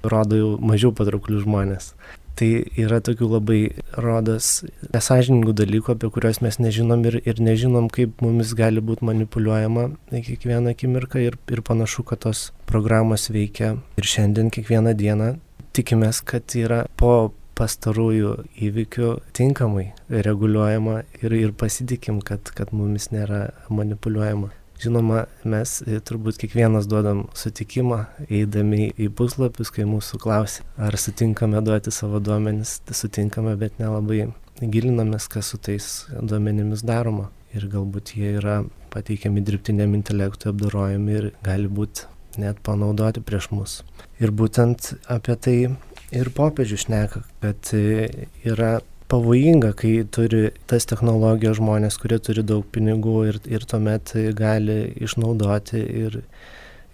rodo 0.03 0.39
jau 0.39 0.51
mažiau 0.59 0.91
patrauklius 0.95 1.45
žmonės. 1.45 1.93
Tai 2.35 2.49
yra 2.75 2.97
tokių 2.99 3.29
labai 3.31 3.59
rodas 3.95 4.65
nesažiningų 4.91 5.53
dalykų, 5.55 5.93
apie 5.93 6.09
kuriuos 6.11 6.41
mes 6.43 6.57
nežinom 6.59 7.05
ir, 7.07 7.21
ir 7.23 7.39
nežinom, 7.39 7.87
kaip 7.87 8.19
mumis 8.23 8.51
gali 8.59 8.83
būti 8.83 9.07
manipuliuojama 9.07 9.87
kiekvieną 10.11 10.73
akimirką 10.75 11.23
ir, 11.23 11.39
ir 11.47 11.63
panašu, 11.63 12.03
kad 12.03 12.25
tos 12.27 12.49
programos 12.67 13.29
veikia 13.31 13.77
ir 13.95 14.11
šiandien 14.11 14.51
kiekvieną 14.51 14.97
dieną. 14.99 15.31
Tikimės, 15.75 16.19
kad 16.27 16.51
yra 16.59 16.83
po 16.99 17.31
pastarųjų 17.55 18.35
įvykių 18.67 19.09
tinkamai 19.35 19.87
reguliuojama 20.09 21.01
ir, 21.21 21.35
ir 21.35 21.55
pasitikim, 21.57 22.21
kad, 22.25 22.51
kad 22.55 22.73
mumis 22.75 23.11
nėra 23.13 23.49
manipuliuojama. 23.69 24.51
Žinoma, 24.75 25.21
mes 25.47 25.77
turbūt 26.03 26.35
kiekvienas 26.41 26.87
duodam 26.91 27.23
sutikimą, 27.37 28.01
eidami 28.27 28.89
į 28.99 29.07
puslapius, 29.15 29.71
kai 29.71 29.85
mūsų 29.87 30.19
klausia, 30.19 30.65
ar 30.75 30.97
sutinkame 30.99 31.61
duoti 31.63 31.93
savo 31.95 32.19
duomenis, 32.19 32.81
sutinkame, 32.91 33.55
bet 33.59 33.79
nelabai 33.79 34.25
gilinamės, 34.59 35.29
kas 35.31 35.53
su 35.53 35.61
tais 35.63 35.87
duomenimis 36.19 36.83
daroma. 36.87 37.29
Ir 37.55 37.69
galbūt 37.71 38.17
jie 38.19 38.33
yra 38.35 38.65
pateikiami 38.91 39.43
dirbtiniam 39.47 39.95
intelektui, 39.95 40.51
apdorojami 40.51 41.17
ir 41.21 41.31
gali 41.43 41.71
būti 41.71 42.09
net 42.43 42.59
panaudoti 42.63 43.23
prieš 43.23 43.47
mus. 43.55 43.77
Ir 44.19 44.35
būtent 44.35 44.91
apie 45.11 45.35
tai 45.39 45.57
ir 46.13 46.29
popiežius 46.35 46.85
šneka, 46.85 47.23
kad 47.41 47.71
yra 47.73 48.79
pavojinga, 49.07 49.71
kai 49.77 49.99
turi 50.11 50.49
tas 50.69 50.87
technologijos 50.89 51.59
žmonės, 51.59 51.97
kurie 52.01 52.17
turi 52.23 52.43
daug 52.45 52.65
pinigų 52.73 53.17
ir, 53.29 53.39
ir 53.49 53.65
tuomet 53.69 54.15
gali 54.37 54.79
išnaudoti 55.05 55.81
ir, 56.05 56.19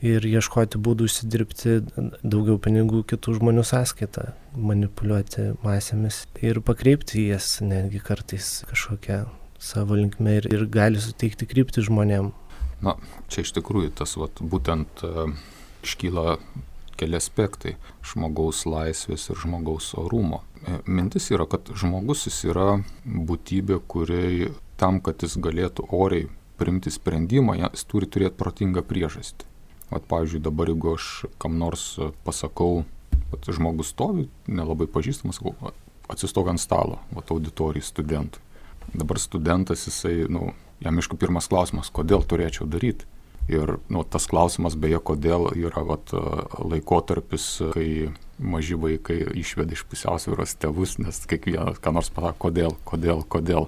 ir 0.04 0.28
ieškoti 0.28 0.82
būdų 0.82 1.08
užsidirbti 1.08 1.78
daugiau 2.22 2.60
pinigų 2.62 3.04
kitų 3.14 3.38
žmonių 3.40 3.64
sąskaitą, 3.68 4.32
manipuliuoti 4.56 5.52
masėmis 5.64 6.26
ir 6.44 6.60
pakreipti 6.68 7.30
jas 7.30 7.60
netgi 7.64 8.04
kartais 8.04 8.60
kažkokią 8.72 9.24
savo 9.62 9.96
linkmę 9.96 10.40
ir, 10.42 10.50
ir 10.52 10.66
gali 10.74 11.00
suteikti 11.00 11.48
krypti 11.48 11.86
žmonėm. 11.86 12.32
Na, 12.82 12.98
čia 13.30 13.46
iš 13.46 13.54
tikrųjų 13.54 13.94
tas 14.00 14.18
vat, 14.18 14.42
būtent 14.42 15.04
uh, 15.06 15.30
iškyla 15.86 16.40
keli 16.98 17.18
aspektai- 17.18 17.76
žmogaus 18.12 18.66
laisvės 18.66 19.30
ir 19.30 19.36
žmogaus 19.36 19.94
orumo. 19.98 20.42
E, 20.68 20.80
mintis 20.86 21.32
yra, 21.32 21.48
kad 21.50 21.72
žmogus 21.74 22.26
jis 22.28 22.44
yra 22.46 22.84
būtybė, 23.06 23.80
kuriai 23.88 24.52
tam, 24.78 25.00
kad 25.02 25.22
jis 25.22 25.38
galėtų 25.38 25.88
oriai 25.90 26.30
priimti 26.58 26.92
sprendimą, 26.92 27.58
jis 27.58 27.84
turi 27.84 28.06
turėti 28.06 28.38
protingą 28.38 28.82
priežastį. 28.82 29.46
Vat, 29.92 30.06
pavyzdžiui, 30.08 30.42
dabar 30.42 30.68
jeigu 30.68 30.96
aš 30.96 31.26
kam 31.38 31.58
nors 31.60 32.00
pasakau, 32.24 32.86
kad 33.32 33.54
žmogus 33.56 33.92
stovi, 33.92 34.30
nelabai 34.48 34.88
pažįstamas, 34.88 35.42
atsistok 36.12 36.48
ant 36.48 36.62
stalo, 36.62 37.00
vat 37.16 37.32
auditorijai 37.32 37.84
studentui. 37.84 38.42
Dabar 38.94 39.20
studentas, 39.20 39.86
jisai, 39.88 40.26
nu, 40.30 40.52
jam 40.84 40.98
aišku 41.00 41.20
pirmas 41.20 41.48
klausimas, 41.52 41.92
kodėl 41.94 42.26
turėčiau 42.28 42.68
daryti. 42.68 43.08
Ir 43.50 43.78
nu, 43.90 44.04
tas 44.06 44.28
klausimas 44.30 44.76
beje, 44.80 45.00
kodėl 45.02 45.50
yra 45.58 45.82
vat, 45.86 46.14
laikotarpis, 46.62 47.48
kai 47.74 48.12
maži 48.42 48.78
vaikai 48.80 49.18
išveda 49.42 49.76
iš 49.76 49.84
pusiausvėros 49.90 50.56
tėvus, 50.62 50.98
nes 51.02 51.24
kiekvienas 51.30 51.82
ką 51.82 51.94
nors 51.96 52.12
pasako, 52.14 52.38
kodėl, 52.48 52.78
kodėl, 52.88 53.26
kodėl. 53.26 53.68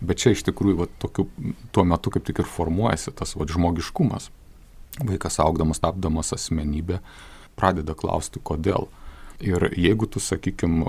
Bet 0.00 0.20
čia 0.22 0.32
iš 0.32 0.44
tikrųjų 0.46 0.78
vat, 0.84 0.94
tokiu, 1.02 1.26
tuo 1.74 1.84
metu 1.84 2.12
kaip 2.12 2.24
tik 2.28 2.40
ir 2.40 2.48
formuojasi 2.48 3.12
tas 3.16 3.34
vat, 3.36 3.52
žmogiškumas. 3.52 4.30
Vaikas 5.00 5.38
augdamas, 5.42 5.80
tapdamas 5.82 6.32
asmenybė, 6.36 7.00
pradeda 7.56 7.96
klausti, 7.96 8.40
kodėl. 8.42 8.88
Ir 9.40 9.70
jeigu 9.76 10.08
tu, 10.08 10.20
sakykim, 10.20 10.82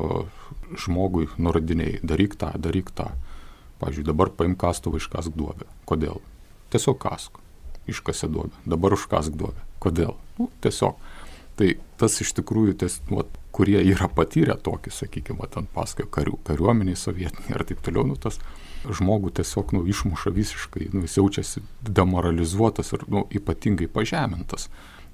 žmogui 0.79 1.29
nurodiniai, 1.39 1.99
daryk 2.03 2.35
tą, 2.39 2.51
daryk 2.59 2.91
tą, 2.95 3.11
pavyzdžiui, 3.83 4.07
dabar 4.11 4.31
paim 4.35 4.57
kastuvą 4.59 4.99
iškask 4.99 5.35
duobę. 5.35 5.67
Kodėl? 5.87 6.19
Tiesiog 6.71 6.99
kask. 7.01 7.40
Iškasė 7.89 8.29
duobę. 8.31 8.53
Dabar 8.69 8.93
užkask 8.97 9.33
duobę. 9.37 9.63
Kodėl? 9.81 10.15
Nu, 10.37 10.49
tiesiog. 10.61 10.99
Tai 11.59 11.69
tas 11.99 12.15
iš 12.23 12.33
tikrųjų, 12.37 12.75
ties, 12.81 12.99
nu, 13.11 13.23
kurie 13.53 13.81
yra 13.83 14.07
patyrę 14.09 14.55
tokį, 14.63 14.93
sakykime, 14.95 15.47
ten 15.51 15.67
paskui 15.73 16.07
karių, 16.09 16.37
kariuomeniai 16.47 16.97
sovietiniai 16.97 17.57
ir 17.57 17.65
taip 17.67 17.83
toliau, 17.85 18.05
nu, 18.07 18.15
tas 18.17 18.39
žmogų 18.87 19.33
tiesiog 19.37 19.75
nu, 19.75 19.83
išmuša 19.91 20.33
visiškai, 20.33 20.87
nu, 20.95 21.03
jis 21.05 21.19
jaučiasi 21.19 21.63
demoralizuotas 21.85 22.93
ir 22.95 23.05
nu, 23.11 23.25
ypatingai 23.29 23.89
pažemintas. 23.91 24.69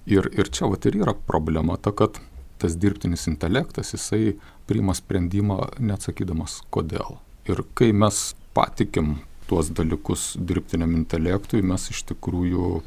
Ir, 0.08 0.30
ir 0.40 0.48
čia 0.54 0.70
vat, 0.72 0.86
ir 0.88 1.02
yra 1.02 1.18
problema 1.28 1.76
ta, 1.76 1.92
kad 1.92 2.22
tas 2.62 2.78
dirbtinis 2.80 3.28
intelektas, 3.28 3.92
jisai 3.94 4.38
priima 4.70 4.96
sprendimą 4.98 5.60
neatsakydamas 5.84 6.62
kodėl. 6.74 7.20
Ir 7.50 7.64
kai 7.78 7.92
mes 7.96 8.32
patikim 8.56 9.18
tuos 9.48 9.72
dalykus 9.72 10.34
dirbtiniam 10.40 10.94
intelektui, 10.98 11.64
mes 11.66 11.90
iš 11.94 12.04
tikrųjų 12.12 12.82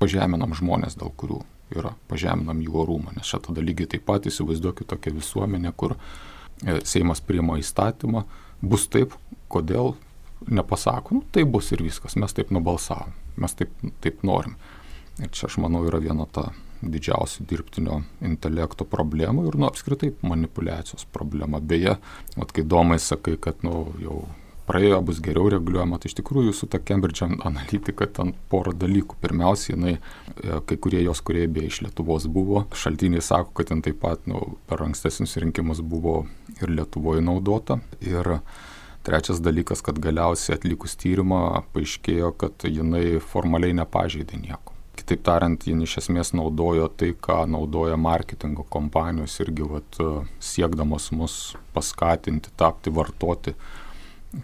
pažeminam 0.00 0.54
žmonės, 0.56 0.98
dėl 1.00 1.12
kurių 1.18 1.40
yra, 1.74 1.94
pažeminam 2.10 2.60
jų 2.62 2.78
orumą. 2.84 3.14
Nes 3.16 3.28
čia 3.30 3.40
tada 3.42 3.64
lygiai 3.64 3.90
taip 3.94 4.06
pat 4.08 4.28
įsivaizduokit 4.30 4.88
tokią 4.90 5.14
visuomenę, 5.16 5.72
kur 5.76 5.96
e, 5.96 6.80
Seimas 6.86 7.22
priima 7.24 7.58
įstatymą, 7.60 8.24
bus 8.62 8.86
taip, 8.92 9.16
kodėl 9.52 9.94
nepasako, 10.50 11.18
nu, 11.18 11.24
tai 11.32 11.44
bus 11.48 11.72
ir 11.72 11.82
viskas, 11.84 12.18
mes 12.20 12.36
taip 12.36 12.52
nubalsavom, 12.54 13.14
mes 13.40 13.56
taip, 13.56 13.72
taip 14.04 14.22
norim. 14.26 14.58
Ir 15.22 15.30
čia 15.34 15.48
aš 15.48 15.58
manau 15.62 15.84
yra 15.86 16.00
viena 16.02 16.26
ta 16.26 16.50
didžiausia 16.84 17.46
dirbtinio 17.48 18.00
intelekto 18.20 18.84
problema 18.84 19.44
ir 19.46 19.56
nu 19.56 19.68
apskritai 19.68 20.10
manipulacijos 20.26 21.06
problema. 21.12 21.60
Beje, 21.60 21.96
vat, 22.36 22.52
kai 22.52 22.64
domai 22.66 22.98
sakai, 23.00 23.38
kad 23.40 23.62
nu, 23.64 23.86
jau 24.02 24.24
praėjo, 24.68 25.00
bus 25.04 25.20
geriau 25.24 25.48
reguliuojama, 25.52 25.98
tai 26.00 26.10
iš 26.10 26.18
tikrųjų 26.20 26.54
su 26.56 26.68
ta 26.70 26.80
Cambridge 26.80 27.24
analitika 27.24 28.06
ten 28.06 28.32
porą 28.52 28.74
dalykų. 28.76 29.18
Pirmiausia, 29.22 29.74
jinai, 29.74 29.96
e, 29.98 30.60
kai 30.68 30.78
kurie 30.80 31.02
jos 31.04 31.20
kurie 31.24 31.46
beje 31.48 31.72
iš 31.72 31.80
Lietuvos 31.86 32.26
buvo, 32.30 32.64
šaltiniai 32.74 33.24
sako, 33.24 33.52
kad 33.58 33.72
ten 33.72 33.82
taip 33.84 34.00
pat 34.02 34.28
nu, 34.30 34.56
per 34.68 34.84
ankstesnius 34.86 35.36
rinkimus 35.42 35.82
buvo 35.84 36.24
ir 36.60 36.72
Lietuvoje 36.72 37.24
naudota. 37.24 37.80
Ir 38.04 38.38
trečias 39.04 39.42
dalykas, 39.44 39.84
kad 39.84 40.00
galiausiai 40.00 40.56
atlikus 40.58 40.96
tyrimą 41.00 41.64
paaiškėjo, 41.74 42.32
kad 42.40 42.68
jinai 42.68 43.20
formaliai 43.20 43.76
nepažeidė 43.76 44.40
nieko. 44.40 44.72
Kitaip 44.94 45.24
tariant, 45.26 45.64
jin 45.66 45.82
iš 45.82 45.98
esmės 46.04 46.30
naudojo 46.38 46.86
tai, 46.88 47.10
ką 47.18 47.42
naudoja 47.50 47.96
marketingo 47.98 48.62
kompanijos 48.70 49.34
irgi 49.42 49.66
vat, 49.66 49.98
siekdamos 50.38 51.10
mus 51.12 51.34
paskatinti, 51.74 52.54
tapti 52.56 52.92
vartoti 52.94 53.56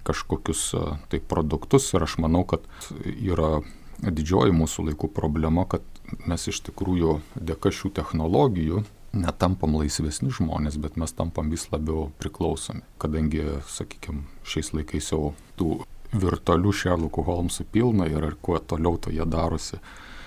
kažkokius 0.06 0.62
tai 1.10 1.20
produktus 1.20 1.90
ir 1.94 2.06
aš 2.06 2.18
manau, 2.22 2.44
kad 2.48 2.64
yra 3.04 3.60
didžioji 4.00 4.54
mūsų 4.56 4.90
laikų 4.90 5.10
problema, 5.12 5.66
kad 5.68 5.84
mes 6.26 6.46
iš 6.50 6.62
tikrųjų 6.70 7.18
dėka 7.36 7.72
šių 7.74 7.92
technologijų 7.98 8.84
netampam 9.12 9.74
laisvesni 9.78 10.30
žmonės, 10.34 10.78
bet 10.80 10.96
mes 11.00 11.12
tampam 11.16 11.50
vis 11.50 11.66
labiau 11.72 12.10
priklausomi, 12.22 12.84
kadangi, 13.02 13.42
sakykime, 13.70 14.22
šiais 14.46 14.70
laikais 14.76 15.10
jau 15.10 15.32
tų 15.58 15.80
virtualių 16.14 16.72
Sherlockų 16.74 17.24
Holmesų 17.26 17.66
pilna 17.74 18.06
ir 18.10 18.34
kuo 18.42 18.58
toliau 18.58 18.98
to 18.98 19.12
jie 19.14 19.26
darosi 19.26 19.80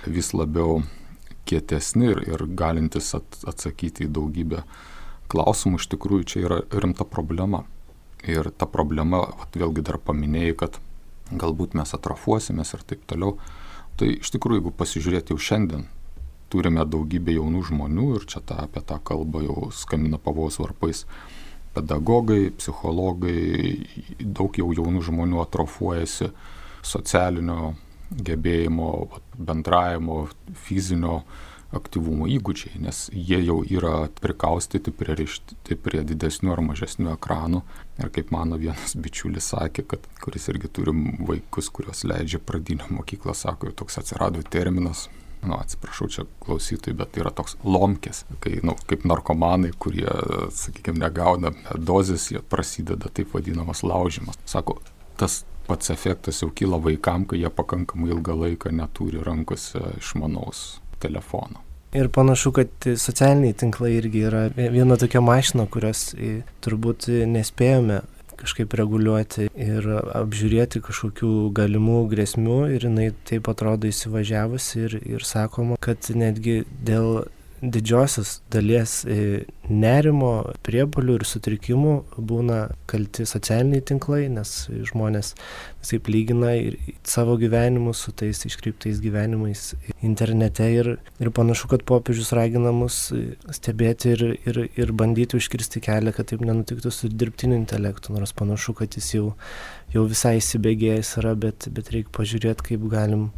vis 0.07 0.33
labiau 0.35 0.81
kietesni 1.47 2.11
ir, 2.11 2.23
ir 2.27 2.45
galintis 2.55 3.13
at, 3.17 3.39
atsakyti 3.47 4.07
į 4.07 4.13
daugybę 4.15 4.63
klausimų, 5.31 5.79
iš 5.79 5.89
tikrųjų 5.95 6.27
čia 6.27 6.43
yra 6.43 6.59
rimta 6.71 7.07
problema. 7.07 7.63
Ir 8.23 8.49
ta 8.55 8.67
problema, 8.69 9.25
vat, 9.39 9.55
vėlgi 9.59 9.83
dar 9.83 9.99
paminėjai, 9.99 10.55
kad 10.59 10.79
galbūt 11.31 11.75
mes 11.75 11.91
atrofuosimės 11.95 12.73
ir 12.77 12.85
taip 12.87 13.03
toliau. 13.09 13.35
Tai 13.99 14.09
iš 14.15 14.31
tikrųjų, 14.33 14.61
jeigu 14.61 14.73
pasižiūrėti 14.79 15.33
jau 15.33 15.41
šiandien, 15.47 15.85
turime 16.53 16.85
daugybę 16.85 17.35
jaunų 17.35 17.63
žmonių 17.69 18.07
ir 18.17 18.27
čia 18.29 18.41
ta, 18.45 18.63
apie 18.67 18.83
tą 18.85 18.99
kalbą 19.05 19.43
jau 19.43 19.69
skamina 19.75 20.19
pavos 20.21 20.59
varpais. 20.61 21.03
Pedagogai, 21.73 22.51
psichologai, 22.53 23.87
daug 24.21 24.55
jau 24.57 24.69
jaunų 24.77 25.01
žmonių 25.07 25.41
atrofuojasi 25.41 26.29
socialinio 26.85 27.73
gebėjimo, 28.13 28.91
bendravimo, 29.37 30.27
fizinio 30.67 31.23
aktyvumo 31.77 32.27
įgūdžiai, 32.31 32.79
nes 32.83 33.07
jie 33.13 33.39
jau 33.43 33.61
yra 33.65 34.07
prikaustyti, 34.21 34.93
pririšti 34.95 35.77
prie 35.83 36.03
didesnių 36.07 36.53
ar 36.53 36.61
mažesnių 36.65 37.13
ekranų. 37.15 37.63
Ir 38.01 38.11
kaip 38.13 38.31
mano 38.33 38.57
vienas 38.61 38.95
bičiulis 38.99 39.51
sakė, 39.53 39.85
kad 39.93 40.07
kuris 40.23 40.49
irgi 40.53 40.71
turim 40.73 41.03
vaikus, 41.27 41.69
kuriuos 41.73 42.05
leidžia 42.09 42.41
pradinio 42.41 42.89
mokyklą, 42.93 43.35
sako, 43.37 43.69
jau 43.69 43.83
toks 43.83 43.99
atsirado 44.01 44.43
terminas. 44.53 45.07
Nu, 45.43 45.57
atsiprašau 45.59 46.07
čia 46.07 46.23
klausytojai, 46.45 46.95
bet 47.01 47.17
yra 47.19 47.31
toks 47.35 47.57
lomkės, 47.67 48.21
kai, 48.43 48.61
nu, 48.63 48.77
kaip 48.87 49.03
narkomanai, 49.09 49.73
kurie, 49.75 50.07
sakykime, 50.55 51.01
negauna 51.01 51.51
dozės, 51.75 52.29
jie 52.31 52.39
prasideda 52.39 53.11
taip 53.11 53.35
vadinamas 53.35 53.83
laužimas. 53.83 54.39
Sako, 54.47 54.77
tas 55.19 55.41
pats 55.67 55.91
efektas 55.91 56.39
jau 56.43 56.47
kyla 56.55 56.79
vaikam, 56.83 57.27
kai 57.27 57.41
jie 57.41 57.51
pakankamai 57.51 58.15
ilgą 58.15 58.37
laiką 58.39 58.71
neturi 58.71 59.19
rankose 59.23 59.83
išmanaus 59.99 60.63
telefono. 61.03 61.61
Ir 61.93 62.09
panašu, 62.09 62.49
kad 62.55 62.87
socialiniai 62.97 63.53
tinklai 63.53 63.91
irgi 63.99 64.23
yra 64.25 64.47
viena 64.55 64.97
tokia 64.97 65.21
mašina, 65.21 65.67
kurios 65.69 66.07
turbūt 66.65 67.05
nespėjome 67.29 68.01
kažkaip 68.43 68.73
reguliuoti 68.77 69.47
ir 69.53 69.87
apžiūrėti 70.17 70.81
kažkokių 70.83 71.31
galimų 71.55 71.99
grėsmių 72.11 72.57
ir 72.75 72.87
jinai 72.89 73.07
taip 73.29 73.47
atrodo 73.51 73.89
įsivažiavusi 73.89 74.83
ir, 74.87 74.97
ir 75.15 75.27
sakoma, 75.27 75.77
kad 75.83 76.09
netgi 76.17 76.63
dėl 76.85 77.27
didžiosios 77.63 78.41
dalies 78.51 79.01
e, 79.07 79.45
nerimo, 79.69 80.31
priepolių 80.65 81.15
ir 81.19 81.25
sutrikimų 81.27 81.93
būna 82.19 82.59
kalti 82.89 83.25
socialiniai 83.27 83.83
tinklai, 83.87 84.25
nes 84.31 84.51
žmonės 84.89 85.33
taip 85.87 86.09
lygina 86.11 86.53
ir 86.59 86.77
savo 87.07 87.37
gyvenimus 87.39 88.03
su 88.03 88.13
tais 88.19 88.43
iškreiptais 88.49 88.99
gyvenimais 89.03 89.73
internete 90.03 90.67
ir, 90.75 90.91
ir 91.23 91.31
panašu, 91.35 91.69
kad 91.71 91.85
popiežius 91.87 92.33
ragina 92.35 92.73
mus 92.75 93.05
stebėti 93.55 94.13
ir, 94.15 94.25
ir, 94.43 94.63
ir 94.79 94.95
bandyti 94.99 95.39
užkirsti 95.39 95.83
kelią, 95.83 96.15
kad 96.15 96.31
taip 96.31 96.43
nenutiktų 96.43 96.91
su 96.91 97.11
dirbtiniu 97.11 97.55
intelektu, 97.61 98.15
nors 98.15 98.35
panašu, 98.35 98.75
kad 98.79 98.99
jis 98.99 99.13
jau, 99.15 99.27
jau 99.95 100.07
visai 100.09 100.37
įsibėgėjęs 100.41 101.15
yra, 101.23 101.37
bet, 101.39 101.69
bet 101.71 101.93
reikia 101.95 102.11
pažiūrėti, 102.19 102.73
kaip 102.73 102.91
galim 102.91 103.29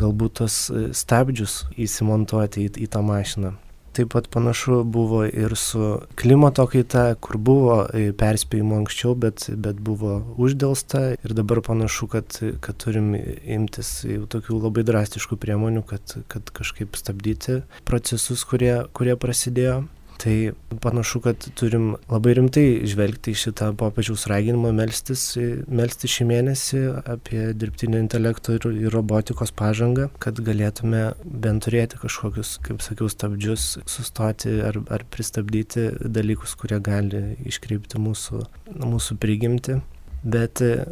galbūt 0.00 0.40
tos 0.40 0.56
e, 0.70 0.86
stabdžius 0.96 1.64
įsimontuoti 1.80 2.66
į, 2.68 2.72
į 2.86 2.90
tą 2.92 3.04
mašiną. 3.06 3.54
Taip 3.94 4.10
pat 4.10 4.26
panašu 4.26 4.80
buvo 4.82 5.20
ir 5.24 5.52
su 5.54 6.00
klimato 6.18 6.64
kaita, 6.66 7.04
kur 7.22 7.38
buvo 7.38 7.76
e, 7.86 8.08
perspėjimų 8.18 8.80
anksčiau, 8.80 9.12
bet, 9.14 9.46
bet 9.54 9.78
buvo 9.78 10.16
uždėlsta 10.34 11.02
ir 11.14 11.34
dabar 11.38 11.62
panašu, 11.62 12.08
kad, 12.10 12.40
kad 12.64 12.80
turim 12.82 13.12
imtis 13.14 14.00
jau 14.08 14.26
tokių 14.30 14.58
labai 14.64 14.82
drastiškų 14.88 15.38
priemonių, 15.38 15.84
kad, 15.86 16.16
kad 16.26 16.50
kažkaip 16.58 16.98
stabdyti 16.98 17.60
procesus, 17.86 18.42
kurie, 18.50 18.80
kurie 18.98 19.14
prasidėjo. 19.14 19.84
Tai 20.18 20.52
panašu, 20.80 21.20
kad 21.24 21.46
turim 21.58 21.94
labai 22.08 22.34
rimtai 22.38 22.64
žvelgti 22.88 23.34
į 23.34 23.40
šitą 23.40 23.70
popiežiaus 23.78 24.26
raginimą 24.30 24.70
melstis, 24.76 25.24
melstis 25.68 26.14
šį 26.14 26.26
mėnesį 26.30 26.82
apie 27.16 27.48
dirbtinio 27.58 28.00
intelekto 28.02 28.54
ir, 28.56 28.68
ir 28.86 28.94
robotikos 28.94 29.52
pažangą, 29.56 30.08
kad 30.22 30.38
galėtume 30.44 31.02
bent 31.24 31.66
turėti 31.66 32.00
kažkokius, 32.02 32.56
kaip 32.64 32.84
sakiau, 32.84 33.10
stabdžius, 33.12 33.66
sustoti 33.90 34.60
ar, 34.64 34.78
ar 34.94 35.06
pristabdyti 35.10 35.90
dalykus, 36.04 36.54
kurie 36.60 36.78
gali 36.84 37.24
iškreipti 37.50 38.00
mūsų, 38.02 38.44
mūsų 38.84 39.18
prigimti. 39.20 39.80
Bet 40.24 40.60
e, 40.64 40.86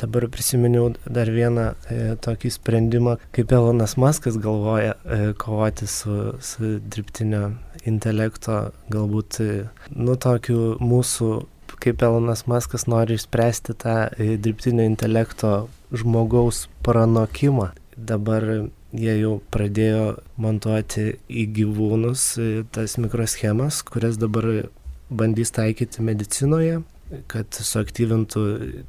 dabar 0.00 0.24
prisiminiau 0.32 0.94
dar 1.04 1.28
vieną 1.28 1.64
e, 1.92 1.96
tokį 2.24 2.52
sprendimą, 2.54 3.18
kaip 3.36 3.52
Elonas 3.52 3.98
Maskas 4.00 4.38
galvoja 4.40 4.94
e, 5.04 5.18
kovoti 5.36 5.84
su, 5.86 6.14
su 6.40 6.78
dirbtinio 6.80 7.50
intelekto, 7.88 8.70
galbūt, 8.92 9.40
nu, 9.96 10.16
tokiu 10.20 10.76
mūsų, 10.82 11.30
kaip 11.82 12.04
Elonas 12.06 12.44
Maskas 12.50 12.86
nori 12.90 13.16
išspręsti 13.18 13.74
tą 13.82 13.96
e, 14.14 14.36
dirbtinio 14.38 14.86
intelekto 14.86 15.66
žmogaus 15.90 16.68
pranokimą. 16.86 17.72
Dabar 17.96 18.46
jie 18.92 19.16
jau 19.18 19.34
pradėjo 19.54 20.06
montuoti 20.40 21.16
į 21.26 21.48
gyvūnus 21.58 22.26
e, 22.38 22.48
tas 22.74 22.98
mikroschemas, 23.02 23.82
kurias 23.88 24.20
dabar 24.20 24.48
bandys 25.12 25.52
taikyti 25.56 26.04
medicinoje 26.04 26.80
kad 27.30 27.52
suaktyvintų 27.52 28.42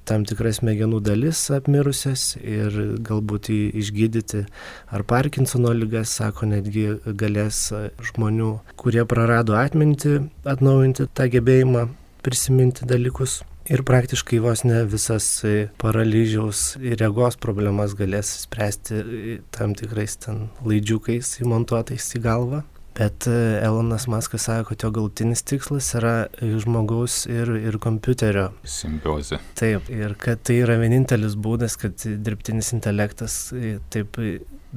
tam 0.08 0.26
tikras 0.28 0.62
smegenų 0.62 1.00
dalis 1.04 1.46
apmirusias 1.54 2.34
ir 2.40 2.76
galbūt 3.04 3.50
išgydyti 3.54 4.46
ar 4.94 5.06
Parkinsono 5.08 5.74
lygas, 5.76 6.14
sako, 6.20 6.48
netgi 6.52 6.88
galės 7.06 7.66
žmonių, 8.12 8.52
kurie 8.80 9.04
prarado 9.10 9.58
atmintį, 9.60 10.20
atnaujinti 10.48 11.10
tą 11.16 11.30
gebėjimą 11.34 11.88
prisiminti 12.24 12.88
dalykus. 12.88 13.42
Ir 13.72 13.80
praktiškai 13.88 14.42
vos 14.44 14.66
ne 14.68 14.82
visas 14.92 15.28
paralyžiaus 15.80 16.74
ir 16.84 16.98
regos 17.00 17.38
problemas 17.40 17.94
galės 17.96 18.34
spręsti 18.42 19.38
tam 19.56 19.72
tikrais 19.80 20.18
ten 20.20 20.50
laidžiukais 20.68 21.38
įmontuotais 21.46 22.10
į 22.20 22.24
galvą. 22.26 22.60
Bet 22.98 23.28
e, 23.28 23.60
Elonas 23.64 24.06
Maskas 24.08 24.44
sako, 24.46 24.70
kad 24.70 24.84
jo 24.84 24.92
galutinis 24.94 25.42
tikslas 25.42 25.88
yra 25.98 26.28
žmogaus 26.42 27.24
ir, 27.26 27.50
ir 27.58 27.80
kompiuterio. 27.82 28.52
Simbiozė. 28.70 29.40
Taip, 29.58 29.90
ir 29.90 30.14
kad 30.22 30.44
tai 30.46 30.60
yra 30.62 30.78
vienintelis 30.82 31.34
būdas, 31.34 31.78
kad 31.82 31.98
dirbtinis 31.98 32.70
intelektas 32.78 33.48
e, 33.58 33.80
taip 33.94 34.20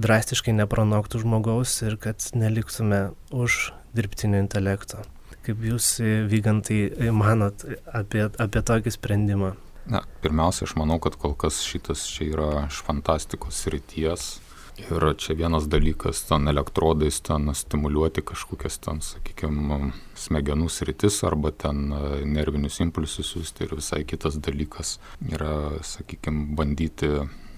drastiškai 0.00 0.56
nepranoktų 0.56 1.20
žmogaus 1.26 1.76
ir 1.84 1.98
kad 2.00 2.24
neliktume 2.36 3.10
už 3.36 3.70
dirbtinio 3.96 4.40
intelekto. 4.40 5.04
Kaip 5.44 5.60
jūs, 5.68 5.98
e, 6.00 6.22
vygantai, 6.30 6.80
manot 7.12 7.68
apie, 7.92 8.24
apie 8.32 8.64
tokį 8.64 8.96
sprendimą? 8.96 9.52
Na, 9.92 10.00
pirmiausia, 10.24 10.64
aš 10.66 10.72
manau, 10.80 10.96
kad 11.04 11.14
kol 11.20 11.36
kas 11.38 11.60
šitas 11.62 12.08
čia 12.10 12.32
yra 12.32 12.50
iš 12.64 12.80
fantastikos 12.88 13.60
ryties 13.70 14.32
Ir 14.76 15.06
čia 15.16 15.34
vienas 15.34 15.64
dalykas, 15.72 16.20
ten 16.28 16.48
elektrodais 16.52 17.22
ten 17.24 17.48
stimuliuoti 17.54 18.20
kažkokias 18.28 18.76
ten, 18.84 19.00
sakykime, 19.00 19.92
smegenų 20.20 20.68
sritis 20.68 21.22
arba 21.24 21.48
ten 21.50 21.88
e, 21.96 22.00
nervinius 22.28 22.82
impulsus 22.84 23.32
siūsti 23.32 23.64
ir 23.64 23.72
visai 23.78 24.02
kitas 24.04 24.36
dalykas 24.36 24.98
yra, 25.32 25.80
sakykime, 25.80 26.52
bandyti 26.60 27.08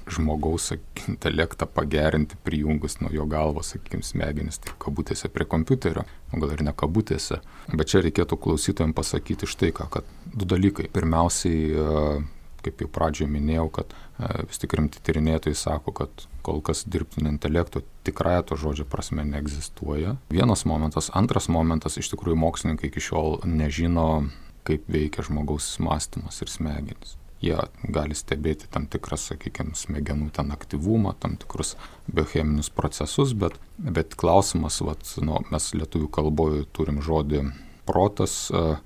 žmogaus 0.09 0.71
intelektą 1.09 1.67
pagerinti, 1.67 2.39
prijungus 2.45 3.01
nuo 3.03 3.11
jo 3.13 3.27
galvos, 3.27 3.75
sakykime, 3.75 4.07
smegenis, 4.07 4.63
tai 4.63 4.79
kabutėse 4.81 5.29
prie 5.35 5.45
kompiuterio, 5.51 6.07
o 6.31 6.41
gal 6.41 6.55
ir 6.55 6.65
ne 6.65 6.73
kabutėse. 6.73 7.43
Bet 7.75 7.91
čia 7.91 8.07
reikėtų 8.07 8.39
klausytojams 8.47 8.97
pasakyti 8.97 9.51
štai 9.51 9.75
ką, 9.77 9.91
kad 9.99 10.09
du 10.33 10.49
dalykai. 10.49 10.87
Pirmiausiai, 10.95 11.67
e, 11.75 12.23
kaip 12.69 12.85
jau 12.85 12.91
pradžioje 12.93 13.31
minėjau, 13.33 13.67
kad 13.81 13.93
e, 13.93 14.31
vis 14.49 14.61
tik 14.63 14.77
rimti 14.79 15.01
tyrinėtojai 15.05 15.59
sako, 15.59 15.95
kad 15.97 16.27
kol 16.47 16.61
kas 16.65 16.85
dirbtinio 16.89 17.33
intelekto 17.33 17.83
tikrąją 18.07 18.45
to 18.49 18.59
žodžio 18.61 18.89
prasme 18.89 19.25
neegzistuoja. 19.29 20.17
Vienas 20.33 20.65
momentas. 20.69 21.11
Antras 21.19 21.49
momentas, 21.53 21.99
iš 22.01 22.13
tikrųjų 22.15 22.39
mokslininkai 22.45 22.93
iki 22.93 23.03
šiol 23.09 23.41
nežino, 23.49 24.29
kaip 24.69 24.89
veikia 24.93 25.25
žmogaus 25.27 25.71
mąstymas 25.83 26.43
ir 26.45 26.53
smegenys. 26.53 27.17
Jie 27.39 27.55
gali 27.95 28.17
stebėti 28.19 28.67
tam 28.75 28.89
tikras, 28.91 29.29
sakykime, 29.31 29.77
smegenų 29.79 30.33
ten 30.35 30.51
aktyvumą, 30.51 31.13
tam 31.23 31.37
tikrus 31.39 31.77
biocheminius 32.11 32.73
procesus, 32.75 33.31
bet, 33.39 33.55
bet 33.79 34.17
klausimas, 34.19 34.81
vat, 34.83 35.07
nu, 35.23 35.39
mes 35.53 35.69
lietuvių 35.79 36.09
kalboje 36.11 36.65
turim 36.75 36.99
žodį 37.05 37.45
protas, 37.87 38.49
uh, 38.51 38.81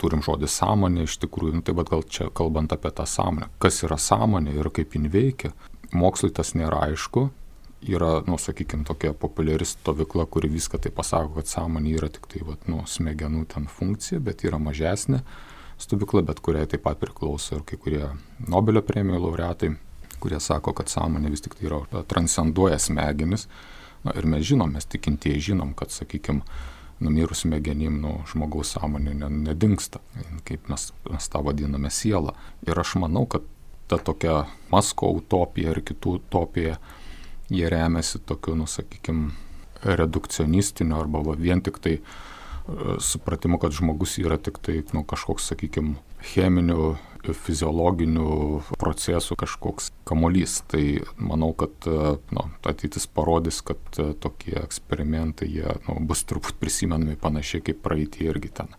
turim 0.00 0.22
žodį 0.24 0.48
sąmonė 0.50 1.06
iš 1.06 1.18
tikrųjų, 1.24 1.58
nu, 1.58 1.64
tai 1.64 1.74
bet 1.76 1.90
gal 1.92 2.04
čia 2.08 2.28
kalbant 2.34 2.72
apie 2.72 2.92
tą 2.96 3.06
sąmonę, 3.08 3.50
kas 3.62 3.82
yra 3.84 3.98
sąmonė 4.00 4.56
ir 4.56 4.70
kaip 4.74 4.96
jin 4.96 5.10
veikia, 5.12 5.52
mokslui 5.92 6.32
tas 6.34 6.54
nėra 6.56 6.86
aišku. 6.90 7.28
Yra, 7.86 8.22
nu, 8.26 8.38
sakykime, 8.40 8.86
tokia 8.88 9.12
populiari 9.14 9.66
stovykla, 9.68 10.24
kuri 10.32 10.48
viską 10.50 10.80
tai 10.82 10.90
pasako, 10.90 11.36
kad 11.36 11.50
sąmonė 11.50 11.92
yra 11.98 12.08
tik 12.10 12.24
tai, 12.32 12.40
vat, 12.46 12.64
nu, 12.72 12.80
smegenų 12.88 13.44
ten 13.52 13.68
funkcija, 13.70 14.18
bet 14.24 14.42
yra 14.48 14.58
mažesnė 14.58 15.20
stovykla, 15.78 16.24
bet 16.26 16.40
kuriai 16.40 16.66
taip 16.70 16.86
pat 16.86 16.98
priklauso 16.98 17.58
ir 17.58 17.66
kai 17.68 17.76
kurie 17.76 18.06
Nobelio 18.48 18.80
premijų 18.82 19.20
laureatai, 19.26 19.74
kurie 20.22 20.40
sako, 20.40 20.72
kad 20.76 20.90
sąmonė 20.90 21.30
vis 21.30 21.44
tik 21.44 21.58
tai 21.58 21.68
yra 21.68 21.82
transcenduoja 22.08 22.80
smegenis. 22.80 23.46
Na, 24.06 24.14
ir 24.16 24.26
mes 24.30 24.44
žinom, 24.46 24.72
mes 24.72 24.86
tikintieji 24.88 25.50
žinom, 25.50 25.74
kad, 25.76 25.92
sakykime, 25.92 26.44
numirus 27.00 27.44
smegenim, 27.44 27.98
nu, 28.00 28.12
žmogaus 28.30 28.74
sąmonė 28.76 29.14
nedingsta, 29.30 30.00
kaip 30.48 30.70
mes, 30.72 30.90
mes 31.10 31.28
tą 31.32 31.42
vadiname 31.44 31.90
sielą. 31.92 32.36
Ir 32.66 32.78
aš 32.80 32.96
manau, 33.02 33.26
kad 33.28 33.44
ta 33.90 33.98
tokia 33.98 34.44
Masko 34.72 35.12
utopija 35.18 35.74
ir 35.74 35.82
kitų 35.86 36.16
utopija, 36.20 36.78
jie 37.52 37.66
remiasi 37.70 38.22
tokiu, 38.26 38.56
nu, 38.58 38.66
sakykime, 38.70 39.34
redukcionistiniu 39.86 40.96
arba 40.98 41.20
va, 41.22 41.36
vien 41.38 41.60
tik 41.62 41.78
tai 41.84 41.98
uh, 42.00 42.96
supratimu, 42.98 43.60
kad 43.62 43.76
žmogus 43.76 44.16
yra 44.18 44.38
tik 44.42 44.58
tai 44.64 44.80
nu, 44.96 45.04
kažkoks, 45.06 45.50
sakykime, 45.52 45.96
cheminių, 46.32 46.96
fiziologinių 47.34 48.28
procesų 48.78 49.38
kažkoks 49.42 49.90
kamolys. 50.08 50.60
Tai 50.70 50.82
manau, 51.18 51.52
kad 51.58 51.88
uh, 51.90 52.20
nu, 52.34 52.46
ateitis 52.66 53.08
parodys, 53.10 53.62
kad 53.66 54.02
uh, 54.02 54.12
tokie 54.20 54.56
eksperimentai 54.60 55.50
jie 55.50 55.78
nu, 55.88 55.98
bus 56.06 56.22
turbūt 56.28 56.60
prisimenami 56.62 57.18
panašiai 57.20 57.64
kaip 57.70 57.82
praeitį 57.86 58.30
irgi 58.30 58.54
ten 58.60 58.78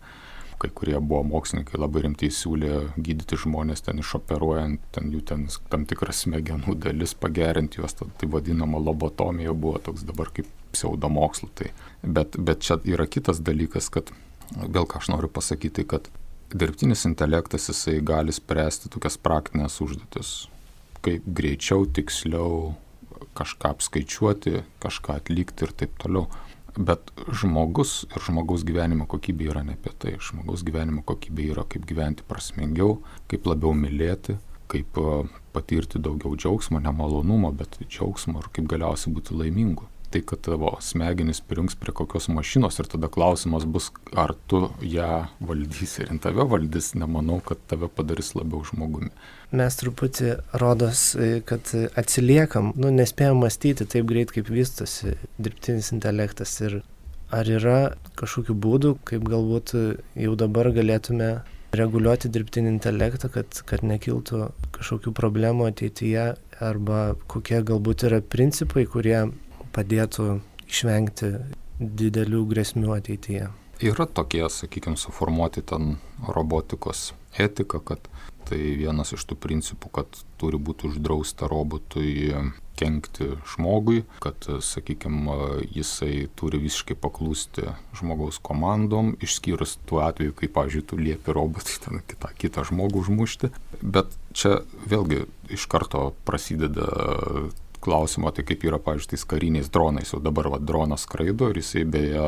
kai 0.58 0.70
kurie 0.74 0.98
buvo 1.00 1.22
mokslininkai 1.22 1.78
labai 1.78 2.02
rimtai 2.04 2.30
siūlė 2.34 2.72
gydyti 2.96 3.38
žmonės 3.38 3.84
ten 3.86 4.00
išoperuojant, 4.02 4.82
ten 4.94 5.12
jų 5.14 5.22
ten 5.30 5.44
tam 5.70 5.84
tikras 5.88 6.24
smegenų 6.24 6.74
dalis, 6.82 7.14
pagerinti 7.14 7.80
juos, 7.80 7.94
tai 7.94 8.30
vadinama 8.30 8.80
lobotomija 8.82 9.54
buvo 9.54 9.78
toks 9.88 10.02
dabar 10.08 10.32
kaip 10.34 10.48
pseudomokslu. 10.74 11.50
Tai. 11.58 11.70
Bet, 12.02 12.38
bet 12.38 12.66
čia 12.66 12.80
yra 12.84 13.06
kitas 13.06 13.42
dalykas, 13.44 13.90
kad 13.94 14.10
vėl 14.56 14.88
ką 14.88 15.02
aš 15.02 15.12
noriu 15.14 15.30
pasakyti, 15.30 15.86
kad 15.88 16.10
dirbtinis 16.54 17.04
intelektas 17.04 17.68
jisai 17.68 18.00
gali 18.00 18.32
spręsti 18.32 18.88
tokias 18.92 19.18
praktinės 19.20 19.78
užduotis, 19.84 20.48
kaip 21.04 21.26
greičiau, 21.26 21.86
tiksliau 21.86 22.74
kažką 23.38 23.72
apskaičiuoti, 23.74 24.62
kažką 24.82 25.18
atlikti 25.20 25.66
ir 25.66 25.74
taip 25.82 25.98
toliau. 26.00 26.28
Bet 26.78 27.10
žmogus 27.34 28.04
ir 28.06 28.22
žmogaus 28.22 28.62
gyvenimo 28.66 29.08
kokybė 29.10 29.48
yra 29.50 29.64
ne 29.66 29.74
apie 29.74 29.90
tai. 29.98 30.12
Žmogaus 30.22 30.62
gyvenimo 30.66 31.02
kokybė 31.06 31.48
yra 31.54 31.64
kaip 31.66 31.88
gyventi 31.88 32.26
prasmingiau, 32.28 33.00
kaip 33.30 33.48
labiau 33.50 33.74
mylėti, 33.74 34.38
kaip 34.70 35.00
patirti 35.52 35.98
daugiau 35.98 36.36
džiaugsmo, 36.38 36.78
ne 36.78 36.92
malonumo, 36.94 37.50
bet 37.52 37.80
džiaugsmo 37.82 38.44
ir 38.44 38.50
kaip 38.54 38.70
galiausiai 38.70 39.14
būti 39.16 39.36
laimingu 39.36 39.88
tai, 40.10 40.22
kad 40.26 40.40
tavo 40.44 40.74
smegenys 40.84 41.40
prijungs 41.44 41.76
prie 41.78 41.92
kokios 41.96 42.28
mašinos 42.32 42.78
ir 42.80 42.88
tada 42.90 43.10
klausimas 43.12 43.66
bus, 43.68 43.90
ar 44.16 44.34
tu 44.50 44.68
ją 44.82 45.26
valdysi 45.40 46.04
ir 46.04 46.12
tave 46.24 46.46
valdys, 46.48 46.94
nemanau, 46.98 47.40
kad 47.44 47.60
tave 47.70 47.90
padarys 47.92 48.34
labiau 48.38 48.64
žmogumi. 48.68 49.10
Mes 49.58 49.78
truputį 49.80 50.34
rodos, 50.60 51.10
kad 51.48 51.72
atsiliekam, 51.96 52.72
nu, 52.76 52.92
nespėjom 52.94 53.40
mąstyti 53.44 53.88
taip 53.88 54.08
greit, 54.08 54.32
kaip 54.34 54.50
vystosi 54.52 55.16
dirbtinis 55.38 55.92
intelektas 55.96 56.56
ir 56.64 56.80
ar 57.34 57.48
yra 57.48 57.78
kažkokių 58.18 58.56
būdų, 58.56 58.96
kaip 59.08 59.24
galbūt 59.28 59.76
jau 60.16 60.34
dabar 60.40 60.72
galėtume 60.76 61.38
reguliuoti 61.76 62.30
dirbtinį 62.32 62.70
intelektą, 62.76 63.28
kad, 63.32 63.60
kad 63.68 63.84
nekiltų 63.84 64.48
kažkokių 64.76 65.12
problemų 65.16 65.68
ateityje, 65.68 66.30
arba 66.64 67.02
kokie 67.30 67.60
galbūt 67.62 68.06
yra 68.08 68.22
principai, 68.24 68.86
kurie 68.88 69.28
padėtų 69.74 70.38
išvengti 70.68 71.32
didelių 71.78 72.44
grėsmių 72.50 72.94
ateityje. 72.98 73.48
Yra 73.78 74.08
tokie, 74.10 74.42
sakykime, 74.50 74.98
suformuoti 74.98 75.62
ten 75.62 75.98
robotikos 76.26 77.12
etika, 77.38 77.78
kad 77.78 78.08
tai 78.48 78.58
vienas 78.80 79.12
iš 79.14 79.26
tų 79.28 79.36
principų, 79.38 79.90
kad 80.00 80.22
turi 80.40 80.58
būti 80.58 80.88
uždrausta 80.88 81.46
robotui 81.50 82.32
kenkti 82.78 83.32
žmogui, 83.52 84.04
kad, 84.22 84.48
sakykime, 84.64 85.36
jisai 85.74 86.28
turi 86.38 86.60
visiškai 86.62 86.96
paklūsti 86.98 87.66
žmogaus 87.98 88.38
komandom, 88.42 89.12
išskyrus 89.22 89.76
tuo 89.88 90.02
atveju, 90.06 90.34
kai, 90.38 90.50
pavyzdžiui, 90.54 90.84
tu 90.86 90.98
liepi 90.98 91.34
robotui 91.34 91.78
ten 91.84 92.02
kitą, 92.08 92.32
kitą 92.38 92.66
žmogų 92.70 93.04
užmušti. 93.04 93.52
Bet 93.82 94.14
čia 94.34 94.60
vėlgi 94.90 95.26
iš 95.54 95.66
karto 95.70 96.12
prasideda 96.28 96.88
klausimo, 97.80 98.30
tai 98.34 98.44
kaip 98.46 98.64
yra, 98.66 98.78
pavyzdžiui, 98.82 99.10
tais 99.12 99.24
kariniais 99.28 99.70
dronais. 99.72 100.12
Jau 100.12 100.20
dabar 100.22 100.50
va, 100.52 100.60
dronas 100.62 101.04
skraido 101.06 101.50
ir 101.52 101.60
jisai 101.60 101.84
beje 101.88 102.24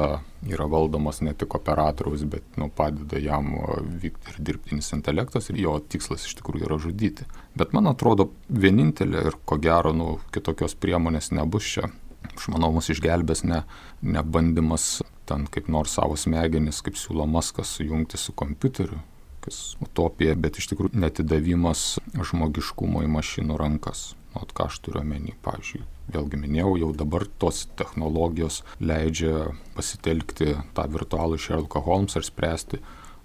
yra 0.50 0.66
valdomas 0.70 1.20
ne 1.24 1.34
tik 1.36 1.54
operatoriaus, 1.58 2.24
bet 2.30 2.58
nu, 2.60 2.70
padeda 2.74 3.20
jam 3.20 3.52
vykti 4.02 4.34
ir 4.34 4.42
dirbtinis 4.50 4.92
intelektas 4.96 5.50
ir 5.50 5.60
jo 5.60 5.76
tikslas 5.80 6.26
iš 6.28 6.38
tikrųjų 6.40 6.68
yra 6.68 6.78
žudyti. 6.82 7.26
Bet 7.58 7.74
man 7.76 7.90
atrodo, 7.90 8.30
vienintelė 8.48 9.26
ir 9.30 9.38
ko 9.44 9.58
gero, 9.62 9.94
nu, 9.96 10.12
kitokios 10.34 10.76
priemonės 10.78 11.32
nebus 11.36 11.74
čia. 11.74 11.90
Aš 12.30 12.50
manau, 12.52 12.70
mus 12.74 12.90
išgelbės 12.92 13.42
ne, 13.48 13.62
ne 14.04 14.22
bandymas 14.22 15.00
ten 15.30 15.46
kaip 15.50 15.70
nors 15.72 15.94
savo 15.96 16.18
smegenis, 16.18 16.82
kaip 16.84 16.98
siūlo 16.98 17.26
Maskas, 17.30 17.76
sujungti 17.78 18.18
su 18.20 18.34
kompiuteriu, 18.36 19.00
kas 19.44 19.60
utopija, 19.82 20.34
bet 20.36 20.58
iš 20.60 20.72
tikrųjų 20.72 21.00
netidavimas 21.00 22.00
žmogiškumo 22.14 23.04
į 23.06 23.12
mašinų 23.16 23.58
rankas. 23.60 24.10
Nu, 24.30 24.46
ką 24.46 24.68
aš 24.70 24.78
turiu 24.84 25.00
omeny, 25.02 25.34
pavyzdžiui, 25.42 25.82
vėlgi 26.14 26.38
minėjau, 26.38 26.76
jau 26.84 26.90
dabar 26.94 27.26
tos 27.42 27.64
technologijos 27.78 28.62
leidžia 28.78 29.50
pasitelkti 29.74 30.54
tą 30.76 30.86
virtualų 30.92 31.38
Sherlock 31.40 31.80
Holmes 31.86 32.14
ir 32.18 32.26
spręsti 32.26 32.78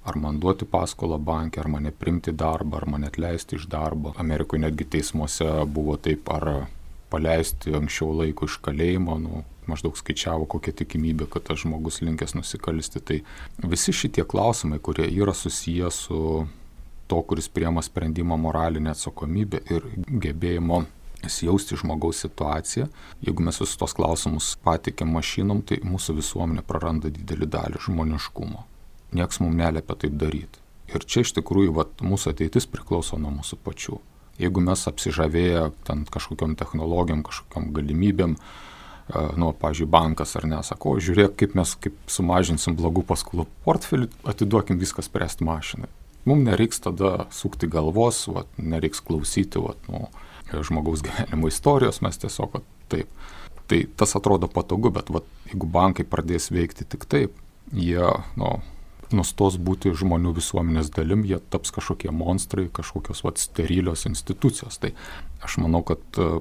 ar 0.06 0.18
man 0.22 0.38
duoti 0.40 0.68
paskolą 0.70 1.18
bankė, 1.18 1.64
ar 1.64 1.70
mane 1.76 1.92
primti 1.92 2.34
darbą, 2.34 2.78
ar 2.78 2.90
mane 2.94 3.10
atleisti 3.10 3.58
iš 3.58 3.66
darbo. 3.72 4.14
Amerikoje 4.22 4.62
netgi 4.62 4.86
teismuose 4.96 5.48
buvo 5.66 5.98
taip, 5.98 6.30
ar 6.30 6.68
paleisti 7.10 7.74
anksčiau 7.74 8.14
laiko 8.20 8.50
iš 8.50 8.60
kalėjimo, 8.66 9.18
nu, 9.22 9.42
maždaug 9.70 9.98
skaičiavo, 9.98 10.46
kokia 10.50 10.76
tikimybė, 10.82 11.30
kad 11.32 11.48
tas 11.48 11.64
žmogus 11.64 12.04
linkęs 12.06 12.36
nusikalsti. 12.38 13.02
Tai 13.02 13.18
visi 13.74 13.96
šitie 13.96 14.26
klausimai, 14.30 14.80
kurie 14.80 15.08
yra 15.10 15.34
susiję 15.34 15.90
su 15.94 16.20
to, 17.08 17.22
kuris 17.22 17.50
priema 17.50 17.84
sprendimą 17.86 18.38
moralinę 18.38 18.94
atsakomybę 18.96 19.62
ir 19.72 19.88
gebėjimo 20.10 20.84
įsijausti 21.26 21.78
žmogaus 21.80 22.22
situaciją. 22.26 22.88
Jeigu 23.26 23.46
mes 23.46 23.60
visus 23.62 23.78
tos 23.82 23.96
klausimus 23.98 24.54
patikėm 24.66 25.14
mašinom, 25.16 25.64
tai 25.66 25.80
mūsų 25.86 26.20
visuomenė 26.20 26.66
praranda 26.68 27.12
didelį 27.14 27.50
dalį 27.56 27.82
žmoniškumo. 27.88 28.66
Niekas 29.16 29.42
mums 29.42 29.58
neliepia 29.58 29.98
taip 30.04 30.20
daryti. 30.20 30.62
Ir 30.94 31.06
čia 31.06 31.24
iš 31.26 31.34
tikrųjų 31.40 31.74
vat, 31.80 31.98
mūsų 32.06 32.36
ateitis 32.36 32.68
priklauso 32.70 33.18
nuo 33.18 33.32
mūsų 33.40 33.58
pačių. 33.66 33.98
Jeigu 34.38 34.62
mes 34.62 34.84
apsižavėję 34.90 35.70
ten 35.88 36.04
kažkokiam 36.12 36.58
technologijom, 36.60 37.24
kažkokiam 37.26 37.72
galimybėm, 37.74 38.36
nu, 39.40 39.52
pažiūrėjau, 39.62 39.92
bankas 39.94 40.36
ar 40.36 40.48
ne, 40.50 40.60
sako, 40.66 40.98
žiūrėk, 41.02 41.38
kaip 41.40 41.56
mes 41.58 41.76
kaip 41.82 41.98
sumažinsim 42.12 42.76
blogų 42.78 43.06
paskolų 43.08 43.48
portfelį, 43.66 44.10
atiduokim 44.28 44.82
viską 44.82 45.06
spręsti 45.06 45.48
mašinai. 45.48 45.90
Mums 46.26 46.48
nereiks 46.48 46.82
tada 46.82 47.28
sukti 47.34 47.70
galvos, 47.70 48.24
vat, 48.34 48.50
nereiks 48.58 49.04
klausyti 49.06 49.62
vat, 49.62 49.82
nu, 49.92 50.08
žmogaus 50.66 51.04
gyvenimo 51.06 51.50
istorijos, 51.52 52.02
mes 52.06 52.18
tiesiog 52.22 52.58
vat, 52.58 52.70
taip. 52.90 53.10
Tai 53.70 53.82
tas 53.98 54.14
atrodo 54.18 54.50
patogu, 54.52 54.92
bet 54.94 55.10
vat, 55.14 55.26
jeigu 55.50 55.70
bankai 55.70 56.06
pradės 56.10 56.52
veikti 56.54 56.86
tik 56.90 57.06
taip, 57.10 57.38
jie 57.74 58.10
nu, 58.38 58.52
nustos 59.14 59.58
būti 59.62 59.94
žmonių 59.98 60.34
visuomenės 60.38 60.92
dalim, 60.94 61.26
jie 61.30 61.40
taps 61.54 61.74
kažkokie 61.76 62.14
monstrai, 62.14 62.68
kažkokios 62.74 63.24
vat, 63.26 63.42
sterilios 63.42 64.06
institucijos. 64.10 64.78
Tai 64.82 64.94
aš 65.46 65.60
manau, 65.62 65.82
kad 65.86 66.22
uh, 66.22 66.40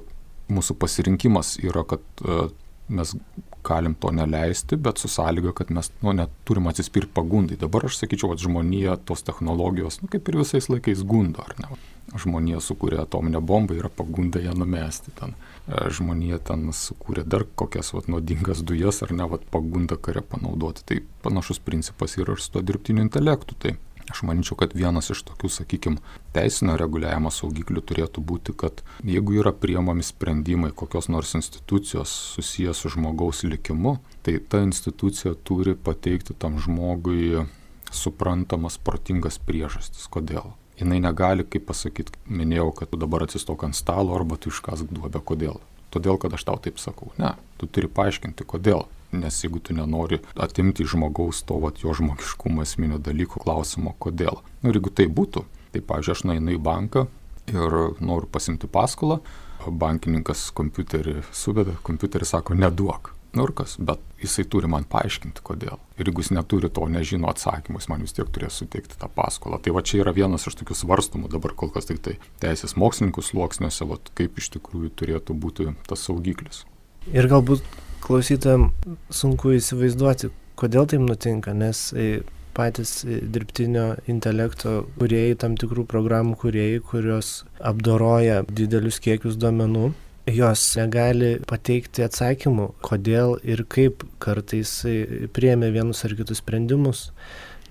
mūsų 0.53 0.77
pasirinkimas 0.81 1.57
yra, 1.65 1.85
kad 1.89 2.05
uh, 2.25 2.49
mes 2.89 3.17
galim 3.65 3.95
to 3.95 4.11
neleisti, 4.15 4.77
bet 4.77 4.99
su 4.99 5.09
sąlyga, 5.09 5.55
kad 5.57 5.71
mes 5.75 5.91
nu, 6.03 6.13
neturim 6.13 6.69
atsispirti 6.71 7.13
pagundai. 7.15 7.59
Dabar 7.61 7.89
aš 7.89 7.99
sakyčiau, 8.03 8.33
kad 8.33 8.45
žmonija 8.45 8.97
tos 9.09 9.25
technologijos, 9.27 10.01
nu, 10.03 10.11
kaip 10.13 10.29
ir 10.29 10.41
visais 10.43 10.69
laikais 10.73 11.05
gundo, 11.09 11.45
ar 11.45 11.57
ne? 11.63 11.81
Žmonija 12.21 12.61
sukūrė 12.61 13.01
atominę 13.03 13.41
bombą, 13.41 13.79
yra 13.81 13.89
pagunda 13.89 14.43
ją 14.45 14.53
numesti 14.59 15.15
ten. 15.19 15.33
E, 15.65 15.87
žmonija 15.97 16.39
ten 16.51 16.69
sukūrė 16.77 17.25
dar 17.25 17.47
kokias 17.57 17.95
vat, 17.97 18.11
nuodingas 18.13 18.61
dujas, 18.69 19.01
ar 19.07 19.15
ne, 19.17 19.27
vat, 19.31 19.47
pagunda 19.51 19.97
kare 19.97 20.21
panaudoti. 20.21 20.85
Tai 20.85 21.01
panašus 21.25 21.63
principas 21.65 22.19
yra 22.21 22.37
ir 22.37 22.45
su 22.45 22.53
to 22.55 22.63
dirbtiniu 22.63 23.07
intelektu. 23.07 23.57
Tai 23.59 23.75
Aš 24.11 24.21
manyčiau, 24.29 24.57
kad 24.61 24.75
vienas 24.77 25.09
iš 25.13 25.23
tokių, 25.25 25.49
sakykime, 25.49 26.01
teisinio 26.37 26.77
reguliavimo 26.81 27.31
saugiklių 27.33 27.81
turėtų 27.89 28.25
būti, 28.29 28.53
kad 28.57 28.83
jeigu 29.07 29.39
yra 29.41 29.53
priemami 29.57 30.05
sprendimai 30.05 30.73
kokios 30.77 31.09
nors 31.09 31.33
institucijos 31.39 32.13
susijęs 32.35 32.83
su 32.85 32.93
žmogaus 32.93 33.45
likimu, 33.49 33.97
tai 34.27 34.37
ta 34.39 34.61
institucija 34.65 35.35
turi 35.49 35.75
pateikti 35.75 36.37
tam 36.37 36.59
žmogui 36.61 37.47
suprantamas, 37.95 38.77
protingas 38.77 39.39
priežastis, 39.41 40.09
kodėl. 40.11 40.53
Jis 40.77 40.91
negali, 40.91 41.47
kaip 41.47 41.69
pasakyti, 41.71 42.19
minėjau, 42.27 42.73
kad 42.75 42.91
tu 42.91 42.99
dabar 42.99 43.25
atsistok 43.25 43.63
ant 43.65 43.79
stalo 43.79 44.17
arba 44.17 44.37
tu 44.37 44.51
iškask 44.51 44.91
duobę, 44.91 45.23
kodėl. 45.23 45.63
Todėl, 45.95 46.19
kad 46.19 46.35
aš 46.35 46.45
tau 46.45 46.59
taip 46.59 46.81
sakau. 46.83 47.13
Ne, 47.23 47.37
tu 47.57 47.71
turi 47.71 47.87
paaiškinti, 47.87 48.45
kodėl 48.51 48.85
nes 49.21 49.41
jeigu 49.45 49.63
tu 49.63 49.77
nenori 49.77 50.21
atimti 50.41 50.85
iš 50.85 50.95
žmogaus 50.95 51.43
to 51.49 51.59
vat, 51.63 51.81
jo 51.83 51.95
žmogiškumo 51.97 52.65
esminio 52.65 52.99
dalyko 52.99 53.43
klausimo, 53.43 53.95
kodėl. 53.99 54.41
Nu, 54.63 54.71
ir 54.71 54.81
jeigu 54.81 54.93
tai 54.95 55.09
būtų, 55.09 55.45
tai, 55.75 55.83
pavyzdžiui, 55.83 56.15
aš 56.17 56.25
nueinu 56.29 56.55
į 56.55 56.61
banką 56.65 57.07
ir 57.53 57.81
noriu 58.01 58.31
pasimti 58.31 58.71
paskolą, 58.71 59.21
bankininkas 59.65 60.49
kompiuterį 60.57 61.21
suveda, 61.33 61.77
kompiuteris 61.87 62.35
sako, 62.35 62.57
neduok. 62.59 63.15
Nu 63.35 63.49
ir 63.49 63.51
kas, 63.59 63.75
bet 63.83 63.99
jisai 64.23 64.45
turi 64.47 64.69
man 64.71 64.85
paaiškinti, 64.87 65.43
kodėl. 65.43 65.81
Ir 65.99 66.07
jeigu 66.07 66.23
jis 66.23 66.31
neturi 66.37 66.69
to, 66.71 66.85
nežino 66.87 67.27
atsakymų, 67.33 67.81
jis 67.81 67.89
man 67.91 68.05
vis 68.07 68.15
tiek 68.15 68.29
turės 68.31 68.61
suteikti 68.61 68.99
tą 69.01 69.09
paskolą. 69.11 69.59
Tai 69.59 69.75
va 69.75 69.83
čia 69.83 70.05
yra 70.05 70.13
vienas 70.15 70.47
iš 70.47 70.55
tokių 70.61 70.77
svarstumų 70.79 71.33
dabar 71.33 71.57
kol 71.59 71.73
kas 71.75 71.91
tik 71.91 71.99
tai 72.05 72.15
teisės 72.45 72.77
mokslininkų 72.79 73.25
sluoksniuose, 73.27 73.89
va, 73.91 73.99
kaip 74.15 74.39
iš 74.39 74.53
tikrųjų 74.55 74.93
turėtų 74.95 75.35
būti 75.35 75.67
tas 75.91 76.07
saugiklis. 76.07 76.63
Ir 77.11 77.27
galbūt 77.29 77.67
klausytojams 78.05 78.73
sunku 79.15 79.55
įsivaizduoti, 79.57 80.31
kodėl 80.61 80.89
taip 80.91 81.05
nutinka, 81.05 81.55
nes 81.57 81.87
e, 81.97 82.23
patys 82.57 83.03
e, 83.05 83.21
dirbtinio 83.35 83.95
intelekto 84.11 84.85
kuriejai, 84.99 85.39
tam 85.41 85.57
tikrų 85.61 85.87
programų 85.91 86.37
kuriejai, 86.43 86.83
kurios 86.91 87.33
apdoroja 87.65 88.43
didelius 88.51 89.01
kiekius 89.05 89.39
duomenų, 89.41 89.93
jos 90.33 90.67
negali 90.81 91.35
pateikti 91.49 92.05
atsakymų, 92.07 92.71
kodėl 92.85 93.39
ir 93.43 93.65
kaip 93.73 94.07
kartais 94.23 94.77
e, 94.89 95.27
priemė 95.35 95.73
vienus 95.75 96.05
ar 96.07 96.17
kitus 96.19 96.45
sprendimus, 96.45 97.09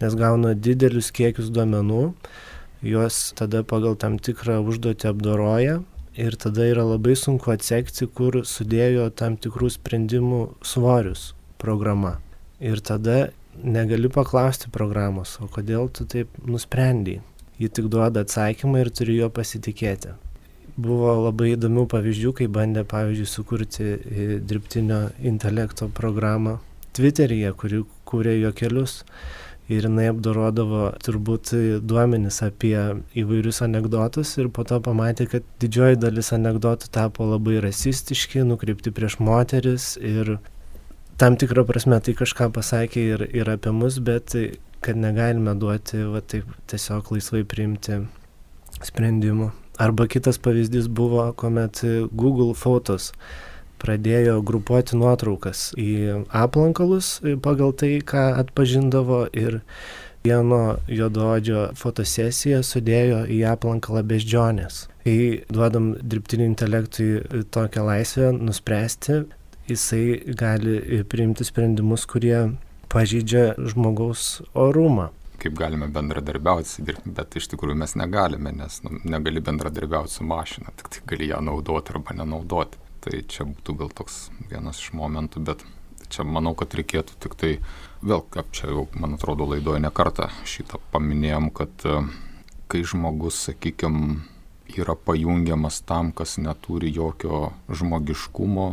nes 0.02 0.18
gauna 0.20 0.54
didelius 0.58 1.14
kiekius 1.16 1.54
duomenų, 1.54 2.04
juos 2.84 3.24
tada 3.40 3.64
pagal 3.64 3.96
tam 4.02 4.20
tikrą 4.20 4.60
užduotį 4.66 5.14
apdoroja 5.14 5.82
ir 6.16 6.36
tada 6.36 6.66
yra 6.70 6.84
labai 6.86 7.16
sunku 7.18 7.52
atsekti, 7.54 8.08
kur 8.08 8.42
sudėjo 8.48 9.10
tam 9.18 9.38
tikrų 9.38 9.72
sprendimų 9.74 10.42
svorius 10.66 11.32
programa. 11.62 12.18
Ir 12.64 12.82
tada 12.86 13.32
negali 13.64 14.10
paklausti 14.10 14.72
programos, 14.74 15.38
o 15.42 15.50
kodėl 15.52 15.90
tu 15.94 16.06
taip 16.10 16.30
nusprendai. 16.46 17.22
Ji 17.62 17.70
tik 17.70 17.90
duoda 17.94 18.24
atsakymą 18.26 18.82
ir 18.82 18.90
turi 18.90 19.18
jo 19.20 19.30
pasitikėti. 19.34 20.16
Buvo 20.74 21.12
labai 21.28 21.52
įdomių 21.54 21.86
pavyzdžių, 21.92 22.32
kai 22.40 22.48
bandė, 22.50 22.82
pavyzdžiui, 22.90 23.30
sukurti 23.30 23.84
e, 23.86 24.28
dirbtinio 24.42 25.04
intelekto 25.22 25.90
programą 25.94 26.58
Twitteryje, 26.98 27.52
kuri 27.58 27.84
kūrė 28.10 28.40
jo 28.40 28.52
kelius 28.58 29.04
ir 29.72 29.86
jinai 29.88 30.10
apdorodavo 30.12 30.90
turbūt 31.04 31.54
duomenis 31.88 32.42
apie 32.46 32.76
įvairius 33.20 33.62
anegdotus 33.66 34.34
ir 34.42 34.50
po 34.54 34.66
to 34.68 34.80
pamatė, 34.84 35.28
kad 35.32 35.48
didžioji 35.64 36.02
dalis 36.02 36.34
anegdotų 36.36 36.92
tapo 36.94 37.28
labai 37.30 37.62
rasistiški, 37.64 38.44
nukreipti 38.48 38.92
prieš 38.92 39.20
moteris 39.24 39.94
ir 40.02 40.38
tam 41.22 41.38
tikrą 41.40 41.64
prasme 41.70 42.00
tai 42.04 42.16
kažką 42.18 42.50
pasakė 42.56 43.08
ir, 43.16 43.26
ir 43.32 43.50
apie 43.54 43.72
mus, 43.72 44.00
bet 44.04 44.36
kad 44.84 45.00
negalime 45.00 45.56
duoti 45.56 46.04
va, 46.12 46.20
taip, 46.20 46.50
tiesiog 46.68 47.14
laisvai 47.16 47.46
priimti 47.48 48.02
sprendimų. 48.84 49.52
Arba 49.82 50.06
kitas 50.12 50.38
pavyzdys 50.44 50.90
buvo, 50.92 51.30
kuomet 51.40 51.82
Google 52.12 52.54
Photos 52.54 53.14
pradėjo 53.84 54.40
grupuoti 54.46 54.98
nuotraukas 55.00 55.72
į 55.80 56.24
aplankalus 56.32 57.18
pagal 57.44 57.76
tai, 57.78 57.98
ką 58.00 58.32
atpažindavo 58.42 59.26
ir 59.36 59.62
vieno 60.24 60.80
juododžio 60.88 61.70
fotosesiją 61.80 62.62
sudėjo 62.64 63.24
į 63.28 63.42
aplankalą 63.52 64.06
beždžionės. 64.08 64.86
Kai 65.04 65.18
duodam 65.52 65.94
dirbtiniui 66.00 66.48
intelektui 66.54 67.10
tokią 67.52 67.84
laisvę 67.90 68.32
nuspręsti, 68.38 69.24
jisai 69.68 70.36
gali 70.40 71.04
priimti 71.12 71.44
sprendimus, 71.48 72.08
kurie 72.08 72.54
pažydžia 72.94 73.52
žmogaus 73.74 74.40
orumą 74.54 75.12
kaip 75.44 75.58
galime 75.60 75.90
bendradarbiauti, 75.92 76.86
bet 77.18 77.36
iš 77.40 77.50
tikrųjų 77.52 77.76
mes 77.82 77.98
negalime, 78.00 78.54
nes 78.56 78.80
nu, 78.86 78.96
negali 79.04 79.44
bendradarbiauti 79.44 80.16
su 80.18 80.28
mašina, 80.28 80.72
tik 80.80 80.92
tai 80.94 81.04
gali 81.14 81.28
ją 81.34 81.42
naudoti 81.44 81.92
arba 81.96 82.16
nenaudoti. 82.22 82.80
Tai 83.04 83.20
čia 83.28 83.44
būtų 83.44 83.76
gal 83.82 83.90
toks 83.92 84.30
vienas 84.48 84.80
iš 84.80 84.94
momentų, 84.96 85.42
bet 85.44 85.64
čia 86.14 86.24
manau, 86.24 86.54
kad 86.56 86.76
reikėtų 86.78 87.18
tik 87.20 87.34
tai, 87.40 87.50
vėl, 88.06 88.22
kaip 88.32 88.54
čia 88.56 88.70
jau, 88.72 88.86
man 88.96 89.18
atrodo, 89.18 89.48
laidoje 89.50 89.82
nekartą 89.84 90.30
šitą 90.48 90.80
paminėjom, 90.94 91.50
kad 91.56 91.84
e, 91.90 91.98
kai 92.72 92.84
žmogus, 92.88 93.42
sakykime, 93.50 94.22
yra 94.78 94.96
pajungiamas 94.96 95.82
tam, 95.88 96.14
kas 96.16 96.38
neturi 96.40 96.94
jokio 96.96 97.52
žmogiškumo, 97.68 98.70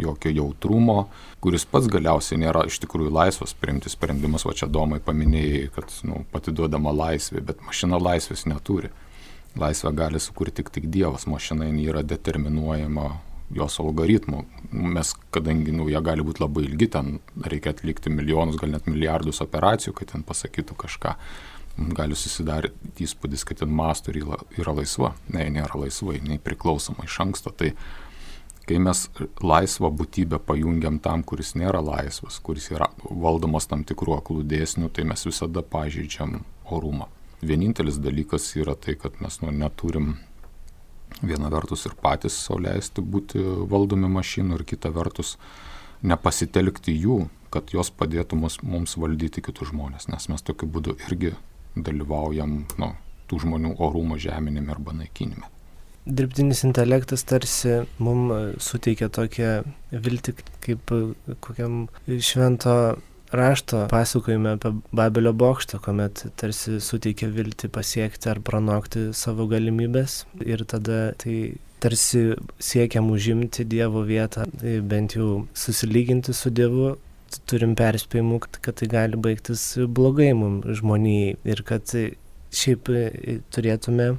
jokio 0.00 0.32
jautrumo, 0.32 0.96
kuris 1.44 1.66
pats 1.68 1.88
galiausiai 1.92 2.40
nėra 2.42 2.66
iš 2.68 2.80
tikrųjų 2.84 3.12
laisvas 3.12 3.54
priimti 3.60 3.92
sprendimus, 3.92 4.44
va 4.48 4.56
čia 4.56 4.68
domai 4.72 5.02
paminėjai, 5.04 5.68
kad 5.76 5.92
nu, 6.08 6.24
patiduodama 6.32 6.92
laisvė, 6.96 7.44
bet 7.44 7.62
mašina 7.66 8.00
laisvės 8.00 8.46
neturi. 8.48 8.92
Laisvę 9.56 9.92
gali 9.96 10.20
sukurti 10.20 10.60
tik, 10.60 10.72
tik 10.72 10.90
Dievas, 10.92 11.24
mašina 11.28 11.68
yra 11.80 12.02
determinuojama 12.04 13.06
jos 13.54 13.78
algoritmų. 13.82 14.44
Mes, 14.72 15.12
kadangi 15.34 15.74
nu, 15.74 15.88
jie 15.90 16.00
gali 16.04 16.24
būti 16.26 16.42
labai 16.42 16.64
ilgi, 16.66 16.88
ten 16.96 17.18
reikia 17.46 17.74
atlikti 17.74 18.10
milijonus, 18.12 18.58
gal 18.60 18.72
net 18.74 18.88
milijardus 18.90 19.42
operacijų, 19.44 19.94
kad 19.96 20.14
ten 20.14 20.24
pasakytų 20.26 20.78
kažką, 20.82 21.14
gali 21.96 22.16
susidaryti 22.16 23.06
įspūdis, 23.06 23.44
kad 23.46 23.60
ten 23.62 23.70
mastų 23.76 24.16
yra 24.56 24.74
laisva. 24.74 25.14
Ne, 25.32 25.46
nėra 25.52 25.78
laisva, 25.82 26.16
jinai 26.16 26.40
priklausoma 26.42 27.06
iš 27.06 27.20
anksto. 27.26 27.52
Tai 27.54 27.72
kai 28.66 28.80
mes 28.82 29.06
laisvą 29.44 29.92
būtybę 29.94 30.40
pajungiam 30.46 30.98
tam, 31.02 31.22
kuris 31.22 31.54
nėra 31.58 31.82
laisvas, 31.84 32.40
kuris 32.42 32.70
yra 32.72 32.90
valdomas 33.04 33.68
tam 33.70 33.84
tikrų 33.86 34.18
aklų 34.18 34.46
dėsnių, 34.48 34.90
tai 34.90 35.06
mes 35.06 35.22
visada 35.28 35.62
pažeidžiam 35.62 36.40
orumą. 36.74 37.10
Vienintelis 37.46 38.00
dalykas 38.02 38.48
yra 38.56 38.74
tai, 38.74 38.96
kad 38.98 39.20
mes 39.20 39.38
nu, 39.42 39.52
neturim 39.52 40.16
viena 41.22 41.50
vertus 41.52 41.86
ir 41.88 41.96
patys 42.02 42.36
sauliaisti 42.46 43.02
būti 43.02 43.40
valdomi 43.70 44.10
mašinų 44.12 44.60
ir 44.60 44.64
kita 44.68 44.92
vertus 44.94 45.36
nepasitelkti 46.06 46.94
jų, 46.96 47.26
kad 47.50 47.72
jos 47.72 47.90
padėtų 47.90 48.38
mus, 48.38 48.60
mums 48.62 48.96
valdyti 49.00 49.42
kitus 49.44 49.72
žmonės, 49.72 50.08
nes 50.12 50.28
mes 50.28 50.44
tokiu 50.44 50.68
būdu 50.68 50.96
irgi 51.08 51.32
dalyvaujam 51.76 52.62
nu, 52.80 52.92
tų 53.28 53.42
žmonių 53.44 53.76
orumo 53.82 54.18
žeminime 54.20 54.74
arba 54.74 54.94
naikinime. 54.96 55.48
Dirbtinis 56.06 56.62
intelektas 56.62 57.24
tarsi 57.26 57.80
mums 57.98 58.62
suteikia 58.62 59.08
tokią 59.10 59.64
viltį, 59.90 60.36
kaip 60.62 60.92
kokiam 61.42 61.88
švento 62.06 62.76
rašto 63.36 63.84
pasakojime 63.92 64.56
apie 64.56 64.72
Babelio 64.96 65.32
bokštą, 65.36 65.80
kuomet 65.84 66.24
tarsi 66.40 66.80
suteikia 66.82 67.28
viltį 67.32 67.70
pasiekti 67.74 68.32
ar 68.32 68.42
pranokti 68.44 69.10
savo 69.16 69.46
galimybės. 69.50 70.24
Ir 70.42 70.64
tada 70.68 71.12
tai 71.20 71.56
tarsi 71.82 72.32
siekiam 72.58 73.10
užimti 73.12 73.66
Dievo 73.68 74.02
vietą, 74.08 74.46
tai 74.60 74.78
bent 74.80 75.16
jau 75.18 75.46
susilyginti 75.54 76.34
su 76.34 76.50
Dievu, 76.50 76.94
turim 77.50 77.74
perspėjimų, 77.76 78.38
kad 78.62 78.78
tai 78.80 78.88
gali 78.90 79.18
baigtis 79.20 79.74
blogai 79.88 80.30
mums 80.34 80.78
žmonijai 80.80 81.36
ir 81.44 81.62
kad 81.66 81.90
šiaip 82.56 82.88
turėtume 83.52 84.12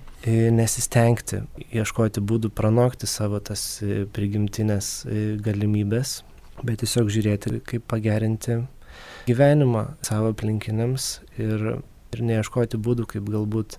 nesistengti 0.54 1.40
ieškoti 1.74 2.22
būdų 2.22 2.52
pranokti 2.54 3.08
savo 3.10 3.40
tas 3.42 3.64
prigimtinės 4.14 5.08
galimybės, 5.42 6.20
bet 6.62 6.84
tiesiog 6.84 7.10
žiūrėti, 7.14 7.62
kaip 7.66 7.88
pagerinti 7.90 8.60
gyvenimą 9.28 9.84
savo 10.08 10.32
aplinkiniams 10.34 11.08
ir, 11.38 11.66
ir 12.16 12.26
neieškoti 12.32 12.80
būdų, 12.84 13.08
kaip 13.14 13.30
galbūt 13.34 13.78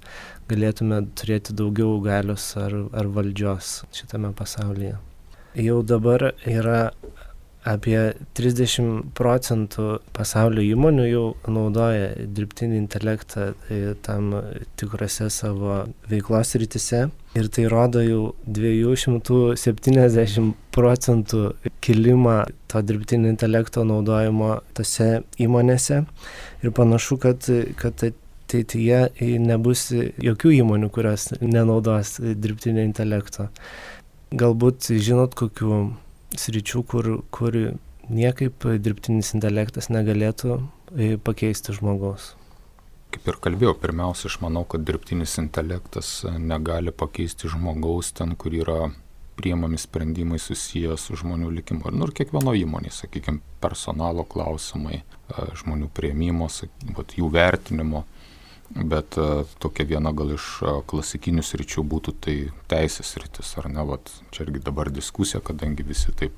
galėtume 0.51 1.03
turėti 1.19 1.57
daugiau 1.57 1.99
galios 2.05 2.51
ar, 2.61 2.75
ar 2.93 3.11
valdžios 3.17 3.83
šitame 3.97 4.35
pasaulyje. 4.37 4.99
Jau 5.59 5.81
dabar 5.83 6.31
yra 6.47 6.91
apie 7.69 7.99
30 8.39 9.13
procentų 9.19 9.99
pasaulio 10.17 10.63
įmonių 10.65 11.07
jau 11.09 11.25
naudoja 11.51 12.13
dirbtinį 12.25 12.77
intelektą 12.81 13.53
e, 13.69 13.95
tam 14.05 14.23
tikrose 14.81 15.27
savo 15.33 15.85
veiklos 16.11 16.55
rytise. 16.61 17.01
Ir 17.37 17.47
tai 17.53 17.65
rodo 17.71 18.01
jau 18.03 18.35
270 18.47 20.55
procentų 20.75 21.53
kilimą 21.85 22.39
to 22.73 22.79
dirbtinio 22.83 23.29
intelekto 23.35 23.85
naudojimo 23.87 24.51
tose 24.75 25.23
įmonėse. 25.39 25.97
Ir 26.65 26.71
panašu, 26.75 27.17
kad, 27.23 27.39
kad 27.79 27.95
ateityje 28.49 29.13
nebus 29.45 29.91
jokių 29.93 30.55
įmonių, 30.63 30.89
kurios 30.89 31.29
nenaudos 31.41 32.17
dirbtinio 32.19 32.83
intelekto. 32.87 33.49
Galbūt 34.33 34.89
žinot, 35.01 35.35
kokiu 35.37 35.93
sričių, 36.37 36.83
kur, 36.89 37.11
kur 37.35 37.57
niekaip 38.09 38.67
dirbtinis 38.83 39.35
intelektas 39.37 39.91
negalėtų 39.93 40.59
e, 40.59 41.17
pakeisti 41.21 41.75
žmogaus. 41.77 42.35
Kaip 43.09 43.29
ir 43.31 43.39
kalbėjau, 43.41 43.75
pirmiausia, 43.81 44.29
aš 44.29 44.39
manau, 44.43 44.67
kad 44.69 44.85
dirbtinis 44.85 45.39
intelektas 45.41 46.21
negali 46.39 46.93
pakeisti 46.93 47.49
žmogaus 47.49 48.13
ten, 48.17 48.35
kur 48.37 48.53
yra 48.53 48.91
priemami 49.39 49.79
sprendimai 49.79 50.41
susiję 50.43 50.97
su 50.99 51.17
žmonių 51.17 51.53
likimu. 51.61 51.93
Nu, 51.95 52.09
ir 52.09 52.15
kiekvieno 52.19 52.53
įmonė, 52.59 52.91
sakykime, 52.93 53.41
personalo 53.63 54.27
klausimai, 54.29 55.01
e, 55.01 55.49
žmonių 55.63 55.89
prieimimo, 55.95 56.51
jų 56.51 57.31
vertinimo. 57.33 58.05
Bet 58.69 59.17
uh, 59.17 59.49
tokia 59.63 59.87
viena 59.89 60.13
gal 60.13 60.35
iš 60.35 60.47
uh, 60.61 60.81
klasikinių 60.87 61.43
sričių 61.47 61.85
būtų 61.89 62.13
tai 62.21 62.35
teisės 62.69 63.15
sritis, 63.15 63.55
ar 63.61 63.71
ne, 63.73 63.85
vat, 63.89 64.13
čia 64.35 64.45
irgi 64.45 64.61
dabar 64.67 64.91
diskusija, 64.93 65.41
kadangi 65.45 65.87
visi 65.89 66.13
taip 66.13 66.37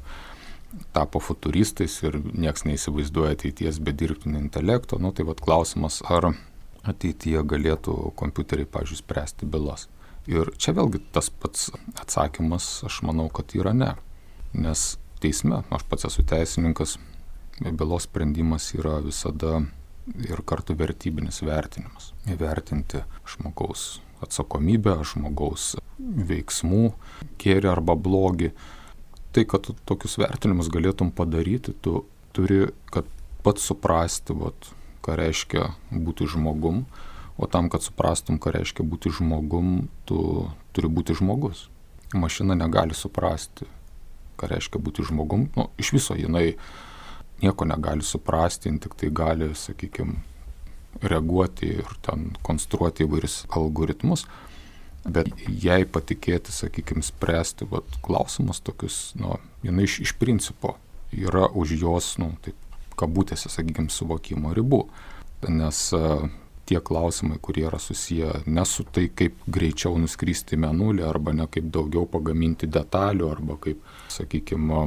tapo 0.94 1.18
futuristais 1.18 1.96
ir 2.06 2.20
nieks 2.30 2.62
neįsivaizduoja 2.68 3.34
ateities 3.34 3.80
be 3.82 3.90
dirbtinio 3.90 4.38
intelekto, 4.38 5.00
nu 5.02 5.10
tai 5.10 5.26
vat 5.26 5.42
klausimas, 5.42 5.98
ar 6.06 6.30
ateityje 6.86 7.42
galėtų 7.50 7.96
kompiuteriai, 8.16 8.68
pažiūrėjau, 8.70 9.02
spręsti 9.02 9.48
bylas. 9.50 9.88
Ir 10.30 10.52
čia 10.60 10.74
vėlgi 10.76 11.02
tas 11.14 11.30
pats 11.32 11.72
atsakymas, 11.98 12.68
aš 12.86 13.00
manau, 13.08 13.26
kad 13.32 13.50
yra 13.58 13.74
ne. 13.74 13.94
Nes 14.54 14.94
teisme, 15.20 15.64
aš 15.74 15.84
pats 15.90 16.06
esu 16.06 16.24
teisininkas, 16.26 16.96
bylos 17.60 18.06
sprendimas 18.06 18.70
yra 18.76 19.00
visada 19.04 19.64
ir 20.26 20.42
kartu 20.46 20.76
vertybinis 20.78 21.42
vertinimas. 21.44 22.12
Įvertinti 22.30 23.04
žmogaus 23.28 24.00
atsakomybę, 24.24 24.98
žmogaus 25.06 25.74
veiksmų, 25.98 26.92
gėrį 27.40 27.70
arba 27.72 27.96
blogį. 27.96 28.52
Tai, 29.30 29.44
kad 29.46 29.64
tu 29.68 29.76
tokius 29.86 30.18
vertinimus 30.20 30.70
galėtum 30.72 31.12
padaryti, 31.14 31.74
tu 31.84 32.04
turi, 32.36 32.66
kad 32.90 33.06
pats 33.44 33.64
suprasti, 33.70 34.34
vat, 34.36 34.72
ką 35.04 35.16
reiškia 35.20 35.70
būti 35.92 36.26
žmogum, 36.28 36.84
o 37.40 37.48
tam, 37.48 37.70
kad 37.72 37.84
suprastum, 37.84 38.40
ką 38.42 38.52
reiškia 38.58 38.84
būti 38.84 39.12
žmogum, 39.16 39.88
tu 40.08 40.50
turi 40.76 40.90
būti 40.92 41.16
žmogus. 41.16 41.68
Mašina 42.12 42.56
negali 42.58 42.96
suprasti, 42.96 43.68
ką 44.36 44.50
reiškia 44.50 44.82
būti 44.82 45.06
žmogum. 45.06 45.46
Nu, 45.56 45.70
iš 45.80 45.94
viso 45.94 46.18
jinai 46.18 46.58
nieko 47.42 47.66
negali 47.68 48.04
suprasti, 48.06 48.72
tik 48.80 48.94
tai 49.00 49.10
gali, 49.10 49.50
sakykime, 49.54 50.18
reaguoti 51.02 51.74
ir 51.80 51.92
ten 52.04 52.30
konstruoti 52.46 53.06
įvairius 53.06 53.44
algoritmus. 53.56 54.26
Bet 55.00 55.30
jai 55.48 55.86
patikėti, 55.88 56.52
sakykime, 56.52 57.00
spręsti 57.04 57.68
vat, 57.70 57.94
klausimus 58.04 58.60
tokius, 58.60 58.98
nu, 59.16 59.38
jinai 59.64 59.86
iš, 59.88 60.00
iš 60.04 60.12
principo 60.20 60.74
yra 61.16 61.46
už 61.48 61.72
jos, 61.80 62.12
nu, 62.20 62.34
taip, 62.44 62.58
kabutėse, 63.00 63.48
sakykime, 63.48 63.88
suvokimo 63.88 64.52
ribų. 64.56 64.82
Nes 65.48 65.86
uh, 65.96 66.26
tie 66.68 66.80
klausimai, 66.84 67.38
kurie 67.42 67.64
yra 67.66 67.78
susiję 67.80 68.42
ne 68.46 68.64
su 68.68 68.84
tai, 68.84 69.08
kaip 69.16 69.40
greičiau 69.50 69.96
nuskristi 69.98 70.58
menulį, 70.60 71.02
arba 71.08 71.32
ne 71.34 71.48
kaip 71.50 71.70
daugiau 71.74 72.04
pagaminti 72.06 72.68
detalių, 72.70 73.30
arba 73.32 73.56
kaip, 73.64 73.80
sakykime, 74.12 74.84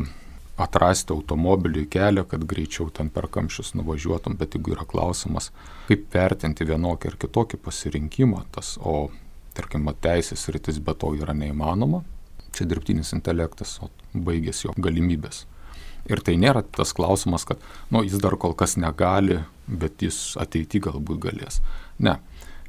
atrasti 0.58 1.14
automobiliui 1.14 1.88
kelią, 1.90 2.26
kad 2.30 2.46
greičiau 2.46 2.90
ten 2.94 3.10
per 3.10 3.28
kamščius 3.34 3.74
nuvažiuotum, 3.80 4.36
bet 4.38 4.54
jeigu 4.54 4.76
yra 4.76 4.86
klausimas, 4.90 5.50
kaip 5.88 6.06
vertinti 6.14 6.68
vienokį 6.70 7.10
ar 7.10 7.18
kitokį 7.24 7.60
pasirinkimą, 7.66 8.44
tas, 8.54 8.76
o 8.78 9.10
tarkim, 9.58 9.90
teisės 10.02 10.46
rytis 10.54 10.78
be 10.80 10.94
to 10.98 11.14
yra 11.18 11.34
neįmanoma, 11.38 12.04
čia 12.54 12.70
dirbtinis 12.70 13.16
intelektas, 13.18 13.80
o 13.82 13.90
baigės 14.14 14.64
jo 14.66 14.76
galimybės. 14.78 15.48
Ir 16.12 16.20
tai 16.22 16.36
nėra 16.38 16.62
tas 16.68 16.92
klausimas, 16.94 17.48
kad, 17.48 17.62
nu, 17.90 18.04
jis 18.04 18.20
dar 18.22 18.36
kol 18.38 18.54
kas 18.54 18.76
negali, 18.78 19.40
bet 19.68 20.04
jis 20.04 20.36
ateity 20.42 20.82
galbūt 20.84 21.22
galės. 21.24 21.62
Ne, 21.98 22.18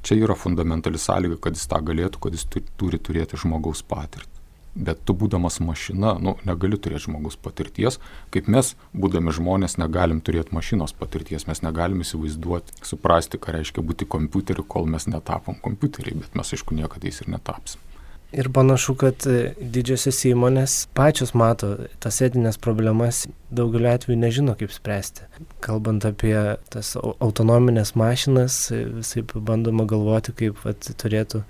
čia 0.07 0.17
yra 0.23 0.39
fundamentali 0.39 1.01
sąlyga, 1.01 1.41
kad 1.43 1.59
jis 1.59 1.67
tą 1.69 1.83
galėtų, 1.85 2.23
kad 2.23 2.39
jis 2.39 2.47
turi 2.79 3.03
turėti 3.03 3.41
žmogaus 3.43 3.83
patirtį 3.91 4.34
bet 4.75 5.05
tu 5.07 5.15
būdamas 5.15 5.61
mašina, 5.63 6.15
nu, 6.21 6.35
negali 6.49 6.79
turėti 6.79 7.07
žmogus 7.07 7.39
patirties, 7.41 8.01
kaip 8.35 8.51
mes, 8.51 8.75
būdami 8.95 9.35
žmonės, 9.35 9.79
negalim 9.79 10.21
turėti 10.25 10.55
mašinos 10.57 10.97
patirties, 10.99 11.47
mes 11.51 11.63
negalim 11.65 12.03
įsivaizduoti, 12.05 12.81
suprasti, 12.83 13.41
ką 13.41 13.59
reiškia 13.59 13.87
būti 13.87 14.09
kompiuteriu, 14.11 14.67
kol 14.67 14.91
mes 14.91 15.09
netapom 15.11 15.59
kompiuteriai, 15.63 16.19
bet 16.25 16.39
mes 16.39 16.55
aišku 16.57 16.77
niekada 16.77 17.11
jais 17.11 17.23
ir 17.23 17.31
netapsim. 17.37 17.94
Ir 18.35 18.49
panašu, 18.51 18.97
kad 18.99 19.27
e, 19.31 19.53
didžiosios 19.61 20.17
įmonės 20.27 20.73
pačios 20.97 21.31
mato 21.39 21.69
tas 22.03 22.17
etinės 22.25 22.57
problemas, 22.59 23.21
daugeliu 23.55 23.93
atveju 23.93 24.19
nežino, 24.19 24.57
kaip 24.59 24.73
spręsti. 24.75 25.29
Kalbant 25.63 26.03
apie 26.09 26.35
tas 26.75 26.97
autonominės 26.99 27.93
mašinas, 27.95 28.57
e, 28.75 28.81
visai 28.97 29.23
bandoma 29.35 29.87
galvoti, 29.87 30.35
kaip 30.41 30.59
vat, 30.67 30.89
turėtų 30.99 31.45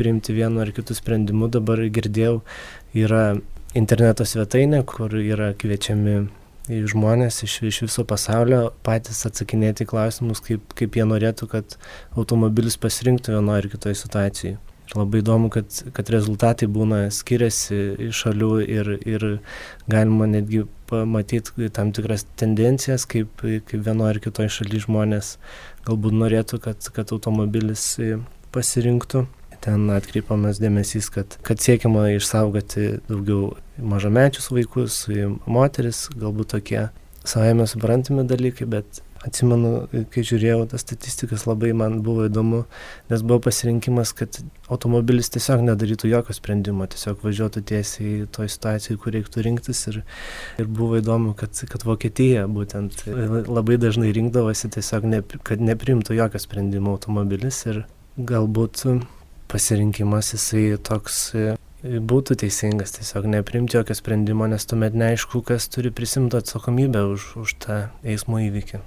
priimti 0.00 0.32
vienu 0.38 0.64
ar 0.64 0.72
kitu 0.72 0.96
sprendimu. 0.96 1.50
Dabar 1.52 1.84
girdėjau, 1.92 2.40
yra 2.96 3.24
interneto 3.76 4.24
svetainė, 4.24 4.80
kur 4.88 5.12
yra 5.20 5.52
kviečiami 5.60 6.16
žmonės 6.70 7.42
iš, 7.44 7.58
iš 7.68 7.82
viso 7.84 8.06
pasaulio 8.08 8.62
patys 8.86 9.26
atsakinėti 9.28 9.84
klausimus, 9.92 10.40
kaip, 10.48 10.72
kaip 10.78 10.96
jie 10.96 11.04
norėtų, 11.04 11.52
kad 11.52 11.76
automobilis 12.16 12.80
pasirinktų 12.80 13.36
vienoje 13.36 13.66
ar 13.66 13.72
kitoje 13.76 14.00
situacijoje. 14.06 14.58
Labai 14.96 15.20
įdomu, 15.22 15.52
kad, 15.54 15.70
kad 15.94 16.08
rezultatai 16.10 16.66
būna 16.66 17.04
skiriasi 17.14 17.76
iš 18.08 18.24
šalių 18.24 18.50
ir, 18.64 18.88
ir 19.06 19.26
galima 19.90 20.26
netgi 20.26 20.64
pamatyti 20.90 21.68
tam 21.74 21.92
tikras 21.94 22.24
tendencijas, 22.40 23.06
kaip, 23.06 23.30
kaip 23.38 23.84
vienoje 23.86 24.16
ar 24.16 24.22
kitoje 24.24 24.50
šalyje 24.56 24.88
žmonės 24.88 25.36
galbūt 25.86 26.16
norėtų, 26.24 26.58
kad, 26.64 26.90
kad 26.96 27.12
automobilis 27.14 27.92
pasirinktų. 28.54 29.28
Ten 29.60 29.90
atkreipiamas 29.92 30.58
dėmesys, 30.58 31.10
kad, 31.12 31.36
kad 31.44 31.60
siekiama 31.60 32.08
išsaugoti 32.16 32.96
daugiau 33.10 33.52
mažamečius 33.76 34.48
vaikus, 34.50 35.04
moteris, 35.44 36.06
galbūt 36.16 36.54
tokie 36.56 36.86
savame 37.28 37.66
suprantami 37.68 38.24
dalykai, 38.26 38.66
bet 38.72 39.02
atsimenu, 39.26 39.72
kai 40.12 40.24
žiūrėjau 40.24 40.64
tas 40.70 40.84
statistikas, 40.84 41.44
labai 41.48 41.72
man 41.76 41.98
buvo 42.04 42.24
įdomu, 42.28 42.62
nes 43.10 43.24
buvo 43.26 43.40
pasirinkimas, 43.46 44.14
kad 44.16 44.40
automobilis 44.72 45.28
tiesiog 45.34 45.64
nedarytų 45.66 46.10
jokio 46.10 46.36
sprendimo, 46.36 46.86
tiesiog 46.90 47.20
važiuotų 47.26 47.62
tiesiai 47.70 48.26
toj 48.32 48.50
situacijai, 48.54 48.98
kur 49.00 49.14
reiktų 49.16 49.44
rinktis. 49.44 49.84
Ir, 49.92 50.02
ir 50.62 50.70
buvo 50.80 51.00
įdomu, 51.00 51.34
kad, 51.38 51.52
kad 51.70 51.84
Vokietija 51.88 52.46
būtent 52.50 53.04
labai 53.50 53.80
dažnai 53.80 54.12
rinkdavosi 54.16 54.72
tiesiog, 54.72 55.08
ne, 55.12 55.22
kad 55.44 55.62
neprimtų 55.64 56.16
jokio 56.16 56.40
sprendimo 56.40 56.96
automobilis 56.96 57.64
ir 57.68 57.84
galbūt 58.16 58.86
pasirinkimas 59.50 60.32
jisai 60.36 60.78
toks 60.86 61.26
būtų 61.80 62.36
teisingas 62.42 62.92
tiesiog 62.98 63.26
neprimti 63.32 63.78
jokio 63.78 63.96
sprendimo, 63.96 64.46
nes 64.50 64.66
tuomet 64.68 64.96
neaišku, 64.96 65.40
kas 65.48 65.68
turi 65.72 65.90
prisimti 65.90 66.36
atsakomybę 66.36 67.06
už, 67.14 67.28
už 67.40 67.54
tą 67.64 67.78
eismo 68.04 68.40
įvykį. 68.44 68.82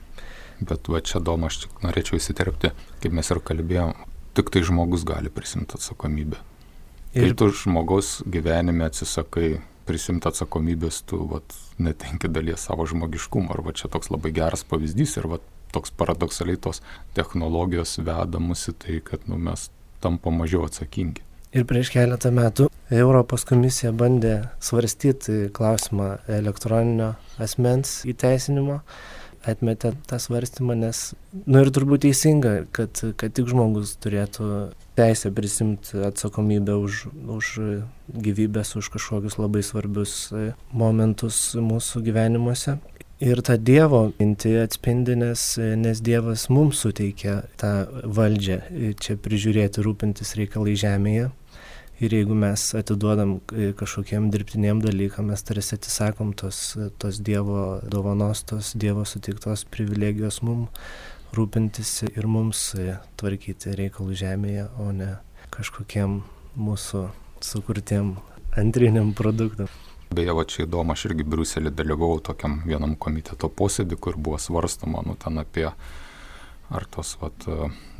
Bet 0.69 0.89
va 0.91 1.01
čia 1.03 1.21
doma, 1.23 1.49
aš 1.51 1.65
tik 1.65 1.83
norėčiau 1.85 2.19
įsiterpti, 2.19 2.71
kaip 3.03 3.15
mes 3.15 3.29
ir 3.33 3.41
kalbėjom, 3.43 3.93
tik 4.37 4.49
tai 4.53 4.63
žmogus 4.65 5.05
gali 5.07 5.31
prisimti 5.33 5.77
atsakomybę. 5.77 6.39
Ir... 7.13 7.27
Kai 7.27 7.37
tu 7.37 7.49
žmogaus 7.53 8.21
gyvenime 8.25 8.87
atsisakai 8.89 9.57
prisimti 9.87 10.29
atsakomybės, 10.29 11.01
tu 11.09 11.19
vat, 11.29 11.57
netenki 11.77 12.31
dalies 12.31 12.63
savo 12.69 12.87
žmogiškumo. 12.89 13.51
Ar 13.53 13.61
va 13.65 13.75
čia 13.75 13.91
toks 13.91 14.09
labai 14.13 14.31
geras 14.35 14.65
pavyzdys 14.67 15.17
ir 15.19 15.29
va 15.29 15.41
toks 15.73 15.93
paradoksaliai 15.97 16.59
tos 16.61 16.81
technologijos 17.17 17.97
veda 17.99 18.41
mus 18.41 18.67
į 18.69 18.75
tai, 18.79 18.99
kad 19.05 19.27
nu, 19.29 19.39
mes 19.41 19.69
tampam 20.03 20.37
mažiau 20.41 20.67
atsakingi. 20.67 21.23
Ir 21.53 21.67
prieš 21.69 21.91
keletą 21.93 22.31
metų 22.33 22.69
Europos 22.93 23.45
komisija 23.45 23.93
bandė 23.95 24.49
svarstyti 24.61 25.51
klausimą 25.53 26.15
elektroninio 26.39 27.13
asmens 27.41 28.01
įteisinimo, 28.09 28.79
atmetė 29.43 29.93
tą 30.07 30.19
svarstymą, 30.21 30.75
nes, 30.79 31.11
nu 31.45 31.63
ir 31.63 31.71
turbūt 31.73 32.05
teisinga, 32.05 32.53
kad, 32.75 33.01
kad 33.19 33.35
tik 33.35 33.49
žmogus 33.51 33.95
turėtų 34.03 34.47
teisę 34.97 35.31
prisimti 35.35 35.99
atsakomybę 36.07 36.77
už, 36.79 37.05
už 37.37 37.51
gyvybės, 38.13 38.75
už 38.79 38.91
kažkokius 38.93 39.39
labai 39.41 39.63
svarbius 39.65 40.15
momentus 40.71 41.53
mūsų 41.59 42.03
gyvenimuose. 42.07 42.77
Ir 43.23 43.39
tą 43.45 43.55
Dievo 43.61 44.09
mintį 44.17 44.57
atspindi, 44.65 45.15
nes, 45.15 45.41
nes 45.79 46.01
Dievas 46.03 46.49
mums 46.51 46.81
suteikia 46.83 47.43
tą 47.61 47.85
valdžią 48.03 48.57
čia 48.99 49.15
prižiūrėti, 49.15 49.83
rūpintis 49.85 50.33
reikalai 50.39 50.73
žemėje. 50.79 51.29
Ir 52.03 52.11
jeigu 52.11 52.35
mes 52.35 52.59
atiduodam 52.75 53.37
kažkokiem 53.79 54.27
dirbtiniem 54.33 54.81
dalykam, 54.83 55.29
mes 55.31 55.43
tarsi 55.47 55.77
atsisakom 55.77 56.33
tos, 56.35 56.75
tos 56.99 57.21
Dievo 57.23 57.79
dovanos, 57.87 58.41
tos 58.43 58.73
Dievo 58.75 59.05
suteiktos 59.07 59.63
privilegijos 59.71 60.41
mums 60.43 60.67
rūpintis 61.33 62.03
ir 62.09 62.27
mums 62.27 62.73
tvarkyti 63.19 63.77
reikalų 63.79 64.17
žemėje, 64.19 64.67
o 64.83 64.91
ne 64.93 65.13
kažkokiem 65.53 66.19
mūsų 66.59 67.05
sukurtiem 67.43 68.13
antriniam 68.59 69.13
produktam. 69.17 69.71
Beje, 70.13 70.35
va 70.35 70.43
čia 70.45 70.67
įdomu, 70.67 70.93
aš 70.93 71.07
irgi 71.09 71.25
Briuselį 71.25 71.71
dalyvau 71.73 72.19
tokiam 72.21 72.59
vienam 72.67 72.93
komiteto 72.99 73.49
posėdį, 73.49 73.97
kur 73.97 74.19
buvo 74.19 74.37
svarstama, 74.37 75.01
nu, 75.07 75.15
ten 75.17 75.39
apie 75.41 75.69
ar 76.73 76.87
tos 76.89 77.13
vat, 77.21 77.45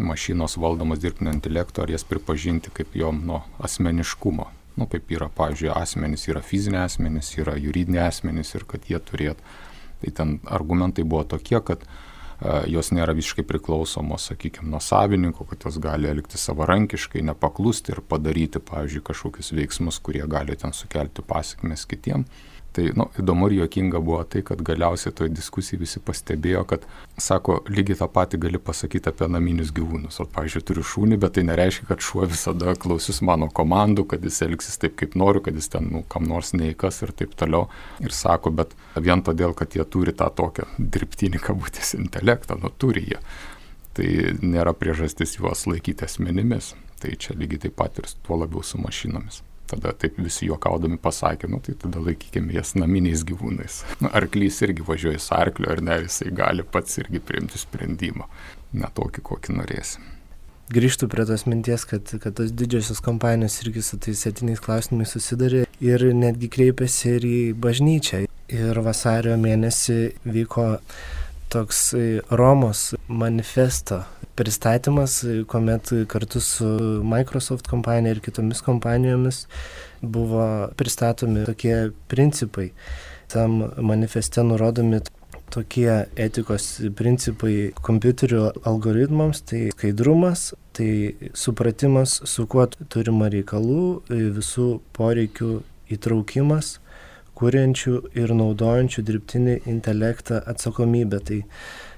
mašinos 0.01 0.57
valdomos 0.57 1.01
dirbtinio 1.03 1.34
intelekto, 1.36 1.84
ar 1.84 1.93
jas 1.93 2.05
pripažinti 2.07 2.74
kaip 2.74 2.95
jom 2.97 3.21
nu, 3.28 3.41
asmeniškumo. 3.63 4.49
Nu, 4.74 4.88
kaip 4.89 5.11
yra, 5.13 5.28
pavyzdžiui, 5.30 5.69
asmenys 5.76 6.26
yra 6.32 6.41
fiziniai 6.41 6.88
asmenys, 6.88 7.30
yra 7.38 7.53
juridiniai 7.61 8.07
asmenys 8.09 8.55
ir 8.57 8.65
kad 8.69 8.88
jie 8.89 8.97
turėtų. 8.97 9.45
Tai 10.01 10.13
ten 10.17 10.32
argumentai 10.49 11.05
buvo 11.05 11.21
tokie, 11.36 11.59
kad 11.61 11.86
jos 12.67 12.89
nėra 12.91 13.13
visiškai 13.15 13.45
priklausomos, 13.47 14.26
sakykime, 14.32 14.67
nuo 14.74 14.82
savininko, 14.84 15.45
kad 15.47 15.67
jos 15.67 15.78
gali 15.84 16.09
elgti 16.09 16.41
savarankiškai, 16.41 17.21
nepaklusti 17.30 17.93
ir 17.93 18.01
padaryti, 18.09 18.59
pavyzdžiui, 18.65 19.03
kažkokius 19.05 19.53
veiksmus, 19.55 20.01
kurie 20.03 20.26
gali 20.28 20.57
ten 20.59 20.74
sukelti 20.76 21.24
pasiekmes 21.28 21.86
kitiem. 21.88 22.26
Tai 22.74 22.88
nu, 22.97 23.05
įdomu 23.21 23.51
ir 23.51 23.59
juokinga 23.59 23.99
buvo 24.01 24.24
tai, 24.26 24.41
kad 24.45 24.61
galiausiai 24.65 25.13
toje 25.13 25.30
diskusijoje 25.30 25.84
visi 25.84 25.99
pastebėjo, 26.01 26.63
kad, 26.71 26.88
sako, 27.21 27.59
lygiai 27.69 27.99
tą 27.99 28.07
patį 28.09 28.39
gali 28.47 28.61
pasakyti 28.69 29.11
apie 29.11 29.28
naminius 29.30 29.69
gyvūnus. 29.78 30.17
O, 30.24 30.26
pavyzdžiui, 30.34 30.63
turiu 30.65 30.86
šunį, 30.89 31.19
bet 31.21 31.36
tai 31.38 31.43
nereiškia, 31.45 31.86
kad 31.91 32.01
šuo 32.01 32.26
visada 32.32 32.74
klausys 32.82 33.21
mano 33.21 33.51
komandų, 33.59 34.07
kad 34.15 34.26
jis 34.26 34.41
elgsis 34.47 34.82
taip, 34.82 34.97
kaip 34.97 35.13
noriu, 35.21 35.43
kad 35.45 35.59
jis 35.59 35.69
ten, 35.76 35.91
nu, 35.93 36.01
kam 36.09 36.26
nors 36.32 36.55
neįkas 36.57 37.03
ir 37.05 37.13
taip 37.21 37.38
toliau. 37.38 37.67
Ir 38.01 38.17
sako, 38.17 38.55
bet 38.57 38.74
vien 38.97 39.21
todėl, 39.21 39.53
kad 39.53 39.78
jie 39.78 39.86
turi 39.86 40.17
tą 40.17 40.32
tokią 40.34 40.65
dirbtinį 40.80 41.45
kabutės 41.45 41.93
intelektą, 41.99 42.57
nu, 42.57 42.74
turi 42.74 43.05
jie. 43.11 43.21
Tai 43.93 44.09
nėra 44.41 44.74
priežastis 44.74 45.38
juos 45.38 45.67
laikyti 45.69 46.09
asmenimis. 46.09 46.74
Tai 47.03 47.13
čia 47.21 47.38
lygiai 47.38 47.67
taip 47.67 47.78
pat 47.78 48.01
ir 48.01 48.09
tuo 48.26 48.41
labiau 48.41 48.65
su 48.65 48.82
mašinomis. 48.82 49.43
Tada 49.74 49.93
taip 49.97 50.19
visi 50.21 50.45
juokaudami 50.45 50.99
pasakė, 51.01 51.47
nu 51.49 51.57
tai 51.63 51.74
tada 51.82 52.01
laikykime 52.03 52.53
jas 52.53 52.76
naminiais 52.78 53.24
gyvūnais. 53.26 53.80
Nu, 54.03 54.11
arklys 54.13 54.59
irgi 54.65 54.86
važiuoja 54.86 55.21
su 55.21 55.34
arkliu, 55.34 55.71
ar 55.74 55.82
ne, 55.82 55.95
jisai 56.03 56.30
gali 56.36 56.65
pats 56.76 56.99
irgi 57.01 57.21
priimti 57.24 57.61
sprendimą, 57.61 58.28
ne 58.78 58.89
tokį, 58.93 59.24
kokį 59.32 59.57
norėsi. 59.57 60.03
Grįžtų 60.74 61.09
prie 61.11 61.26
tos 61.28 61.43
minties, 61.49 61.84
kad, 61.89 62.13
kad 62.21 62.38
tos 62.38 62.53
didžiosios 62.55 63.01
kompanijos 63.03 63.57
irgi 63.65 63.82
su 63.84 63.97
tais 64.01 64.21
etiniais 64.30 64.61
klausimais 64.63 65.11
susidarė 65.11 65.65
ir 65.84 66.05
netgi 66.15 66.47
kreipėsi 66.53 67.17
ir 67.17 67.28
į 67.28 67.41
bažnyčią. 67.65 68.24
Ir 68.53 68.80
vasario 68.86 69.34
mėnesį 69.39 69.97
vyko 70.30 70.67
toks 71.53 71.93
Romos 72.33 72.91
manifesto 73.07 74.01
pristatymas, 74.35 75.21
kuomet 75.47 75.91
kartu 76.07 76.41
su 76.41 76.65
Microsoft 77.05 77.67
kompanija 77.69 78.15
ir 78.15 78.21
kitomis 78.25 78.61
kompanijomis 78.65 79.45
buvo 80.01 80.69
pristatomi 80.75 81.45
tokie 81.45 81.91
principai. 82.07 82.71
Tam 83.27 83.61
manifeste 83.77 84.43
nurodomi 84.43 84.99
tokie 85.53 86.05
etikos 86.15 86.81
principai 86.97 87.71
kompiuterio 87.81 88.51
algoritmams, 88.65 89.43
tai 89.45 89.67
skaidrumas, 89.75 90.53
tai 90.73 91.13
supratimas, 91.37 92.21
su 92.25 92.47
kuo 92.49 92.65
turima 92.89 93.29
reikalų, 93.33 93.85
visų 94.09 94.67
poreikių 94.97 95.51
įtraukimas, 95.93 96.79
kuriančių 97.39 97.95
ir 98.19 98.36
naudojančių 98.38 99.05
dirbtinį 99.09 99.57
intelektą 99.69 100.41
atsakomybę. 100.53 101.19
Tai 101.23 101.41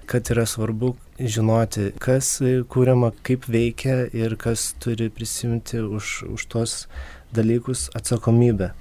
kad 0.05 0.29
yra 0.29 0.45
svarbu 0.45 0.93
žinoti, 1.19 1.89
kas 2.01 2.37
kūriama, 2.71 3.11
kaip 3.25 3.47
veikia 3.49 4.05
ir 4.13 4.35
kas 4.37 4.73
turi 4.81 5.09
prisimti 5.09 5.81
už, 5.81 6.23
už 6.35 6.45
tos 6.51 6.85
dalykus 7.33 7.89
atsakomybę. 7.97 8.71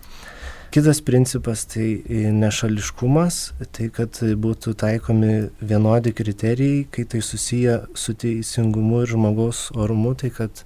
Kitas 0.75 0.99
principas 1.07 1.63
tai 1.71 2.03
nešališkumas, 2.35 3.37
tai 3.77 3.87
kad 3.95 4.19
būtų 4.19 4.75
taikomi 4.75 5.35
vienodi 5.63 6.11
kriterijai, 6.11 6.83
kai 6.91 7.05
tai 7.07 7.21
susiję 7.23 7.77
su 7.95 8.15
teisingumu 8.19 9.05
ir 9.05 9.13
žmogaus 9.15 9.69
orumu, 9.79 10.17
tai 10.19 10.33
kad, 10.35 10.65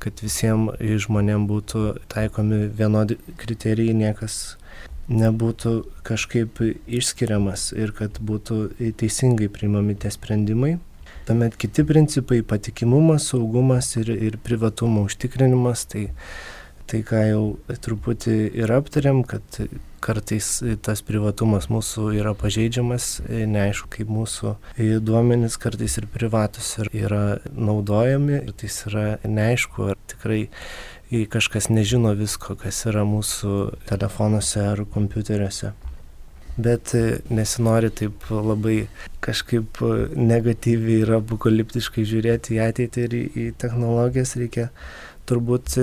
kad 0.00 0.24
visiems 0.24 0.80
žmonėms 1.04 1.50
būtų 1.52 1.84
taikomi 2.14 2.64
vienodi 2.80 3.20
kriterijai, 3.36 3.92
niekas 3.92 4.56
nebūtų 5.10 5.74
kažkaip 6.06 6.62
išskiriamas 6.86 7.70
ir 7.74 7.92
kad 7.96 8.20
būtų 8.22 8.92
teisingai 8.98 9.50
priimami 9.52 9.96
tie 9.98 10.12
sprendimai. 10.14 10.76
Tuomet 11.26 11.56
kiti 11.56 11.84
principai- 11.86 12.42
patikimumas, 12.52 13.30
saugumas 13.30 13.96
ir, 13.96 14.10
ir 14.10 14.38
privatumo 14.42 15.06
užtikrinimas. 15.06 15.86
Tai, 15.86 16.10
tai 16.86 17.02
ką 17.02 17.22
jau 17.28 17.44
truputį 17.68 18.54
ir 18.58 18.68
aptarėm, 18.74 19.22
kad 19.26 19.42
kartais 20.02 20.48
tas 20.82 21.02
privatumas 21.06 21.68
mūsų 21.70 22.08
yra 22.18 22.34
pažeidžiamas, 22.34 23.22
neaišku, 23.28 23.88
kaip 23.96 24.10
mūsų 24.10 24.56
duomenys 25.06 25.58
kartais 25.62 25.96
ir 26.00 26.08
privatus 26.10 26.74
yra 26.90 27.38
naudojami 27.54 28.42
ir 28.42 28.52
tai 28.58 28.72
yra 28.90 29.06
neaišku, 29.22 29.92
ar 29.94 29.96
tikrai 30.10 30.48
jei 31.12 31.26
kažkas 31.28 31.68
nežino 31.68 32.14
visko, 32.16 32.56
kas 32.56 32.86
yra 32.88 33.04
mūsų 33.04 33.56
telefonuose 33.90 34.62
ar 34.64 34.84
kompiuteriuose. 34.94 35.72
Bet 36.56 36.92
e, 36.96 37.18
nesinori 37.32 37.90
taip 37.96 38.28
labai 38.32 38.86
kažkaip 39.24 39.80
negatyviai 40.16 41.02
ir 41.04 41.12
apokaliptiškai 41.18 42.04
žiūrėti 42.08 42.56
į 42.56 42.62
ateitį 42.66 43.04
ir 43.06 43.18
į, 43.18 43.22
į 43.44 43.46
technologijas. 43.60 44.34
Reikia 44.40 44.70
turbūt 45.28 45.78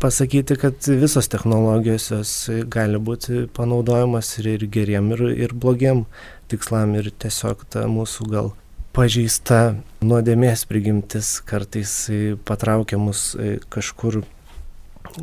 pasakyti, 0.00 0.56
kad 0.60 0.90
visos 1.00 1.28
technologijos 1.32 2.10
jos 2.12 2.34
gali 2.72 3.00
būti 3.00 3.46
panaudojamas 3.56 4.32
ir, 4.40 4.52
ir 4.56 4.66
geriem, 4.72 5.12
ir, 5.16 5.24
ir 5.48 5.56
blogiem 5.56 6.06
tikslam. 6.52 6.96
Ir 7.00 7.12
tiesiog 7.20 7.64
ta 7.72 7.84
mūsų 7.88 8.28
gal 8.32 8.52
pažeista 8.96 9.76
nuodėmės 10.04 10.66
prigimtis 10.68 11.38
kartais 11.46 11.94
patraukia 12.48 12.98
mus 13.00 13.32
kažkur 13.72 14.22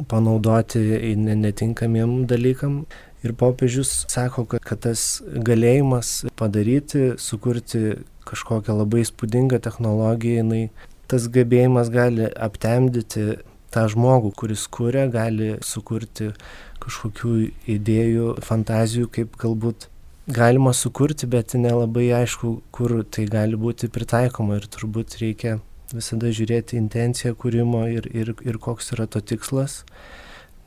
panaudoti 0.09 0.81
netinkamiem 1.15 2.25
dalykam. 2.29 2.85
Ir 3.25 3.33
popiežius 3.33 4.05
sako, 4.11 4.45
kad, 4.45 4.61
kad 4.61 4.83
tas 4.85 5.23
galėjimas 5.25 6.27
padaryti, 6.37 7.15
sukurti 7.17 7.97
kažkokia 8.27 8.75
labai 8.77 9.01
spūdinga 9.07 9.59
technologija, 9.63 10.43
jinai, 10.43 10.67
tas 11.09 11.25
gebėjimas 11.31 11.89
gali 11.91 12.27
aptemdyti 12.29 13.39
tą 13.73 13.87
žmogų, 13.91 14.31
kuris 14.37 14.67
kuria, 14.71 15.07
gali 15.11 15.55
sukurti 15.65 16.31
kažkokių 16.83 17.33
idėjų, 17.77 18.33
fantazijų, 18.45 19.09
kaip 19.17 19.39
galbūt 19.41 19.89
galima 20.27 20.73
sukurti, 20.75 21.27
bet 21.27 21.55
nelabai 21.55 22.09
aišku, 22.21 22.57
kur 22.75 22.99
tai 23.11 23.27
gali 23.31 23.59
būti 23.59 23.89
pritaikoma 23.91 24.59
ir 24.59 24.67
turbūt 24.71 25.17
reikia 25.23 25.57
visada 25.95 26.31
žiūrėti 26.33 26.77
intenciją 26.79 27.35
kūrimo 27.39 27.85
ir, 27.91 28.07
ir, 28.11 28.33
ir 28.43 28.59
koks 28.61 28.93
yra 28.95 29.07
to 29.07 29.21
tikslas, 29.21 29.83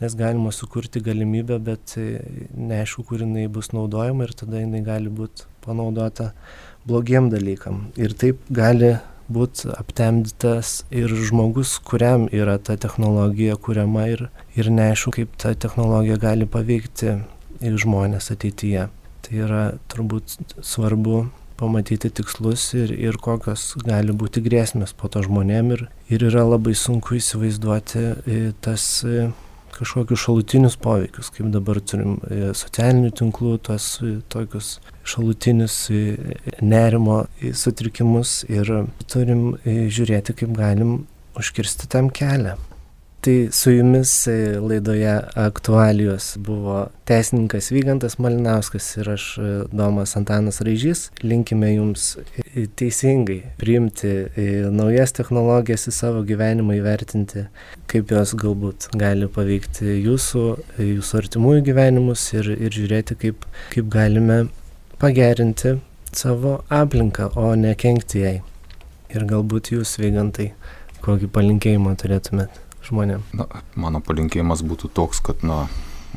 nes 0.00 0.16
galima 0.16 0.52
sukurti 0.54 1.02
galimybę, 1.04 1.58
bet 1.60 1.94
neaišku, 2.56 3.04
kur 3.08 3.20
jinai 3.24 3.46
bus 3.52 3.72
naudojama 3.76 4.28
ir 4.28 4.34
tada 4.36 4.62
jinai 4.62 4.80
gali 4.86 5.12
būti 5.12 5.48
panaudota 5.64 6.30
blogiem 6.88 7.28
dalykam. 7.32 7.90
Ir 8.00 8.16
taip 8.16 8.40
gali 8.48 8.94
būti 9.30 9.70
aptemdytas 9.76 10.80
ir 10.90 11.12
žmogus, 11.28 11.76
kuriam 11.86 12.26
yra 12.34 12.56
ta 12.58 12.76
technologija 12.80 13.58
kuriama 13.60 14.08
ir, 14.10 14.24
ir 14.58 14.70
neaišku, 14.72 15.14
kaip 15.18 15.36
ta 15.40 15.52
technologija 15.54 16.18
gali 16.20 16.48
paveikti 16.50 17.20
žmonės 17.60 18.32
ateityje. 18.34 18.88
Tai 19.20 19.36
yra 19.36 19.64
turbūt 19.92 20.38
svarbu 20.64 21.26
pamatyti 21.60 22.10
tikslus 22.10 22.70
ir, 22.78 22.92
ir 22.96 23.18
kokios 23.20 23.74
gali 23.84 24.14
būti 24.16 24.42
grėsmės 24.44 24.94
po 24.96 25.10
to 25.12 25.22
žmonėm 25.26 25.74
ir, 25.76 25.86
ir 26.08 26.24
yra 26.30 26.46
labai 26.48 26.74
sunku 26.78 27.18
įsivaizduoti 27.18 28.04
e, 28.08 28.40
tas 28.64 28.86
e, 29.04 29.28
kažkokius 29.76 30.24
šalutinius 30.24 30.78
poveikius, 30.80 31.30
kaip 31.34 31.52
dabar 31.54 31.82
turim 31.84 32.16
e, 32.26 32.50
socialinių 32.56 33.12
tinklų, 33.20 33.58
tos 33.68 33.92
tokius 34.32 34.78
šalutinius 35.04 35.76
nerimo 36.64 37.22
sutrikimus 37.64 38.40
ir 38.48 38.72
turim 39.10 39.54
žiūrėti, 39.66 40.36
kaip 40.42 40.56
galim 40.56 41.00
užkirsti 41.40 41.88
tam 41.92 42.10
kelią. 42.14 42.56
Tai 43.20 43.48
su 43.52 43.70
jumis 43.70 44.26
e, 44.26 44.58
laidoje 44.60 45.20
aktualijos 45.34 46.36
buvo 46.38 46.86
teisininkas 47.04 47.66
Vygantas 47.70 48.14
Malinauskas 48.18 48.86
ir 48.96 49.10
aš 49.12 49.24
e, 49.38 49.48
Domas 49.76 50.16
Antanas 50.16 50.62
Raižys. 50.64 51.10
Linkime 51.20 51.68
jums 51.74 52.14
e, 52.16 52.64
teisingai 52.80 53.42
priimti 53.60 54.12
naujas 54.72 55.12
technologijas 55.12 55.84
į 55.90 55.92
savo 55.92 56.22
gyvenimą, 56.30 56.78
įvertinti, 56.78 57.44
kaip 57.92 58.14
jos 58.16 58.32
galbūt 58.40 58.88
gali 58.96 59.28
paveikti 59.28 59.98
jūsų, 59.98 60.46
jūsų 60.86 61.20
artimųjų 61.20 61.66
gyvenimus 61.68 62.24
ir, 62.38 62.48
ir 62.56 62.72
žiūrėti, 62.72 63.18
kaip, 63.20 63.44
kaip 63.74 63.92
galime 63.92 64.46
pagerinti 64.96 65.76
savo 66.16 66.62
aplinką, 66.72 67.34
o 67.36 67.52
ne 67.52 67.76
kenkti 67.76 68.24
jai. 68.24 68.34
Ir 69.12 69.28
galbūt 69.28 69.74
jūs, 69.76 69.98
Vygantai, 70.00 70.54
kokį 71.04 71.28
palinkėjimą 71.36 71.96
turėtumėt 72.00 72.64
žmonėm? 72.86 73.22
Na, 73.36 73.46
mano 73.74 74.00
palinkėjimas 74.04 74.64
būtų 74.66 74.90
toks, 74.96 75.22
kad 75.24 75.44
na, 75.46 75.66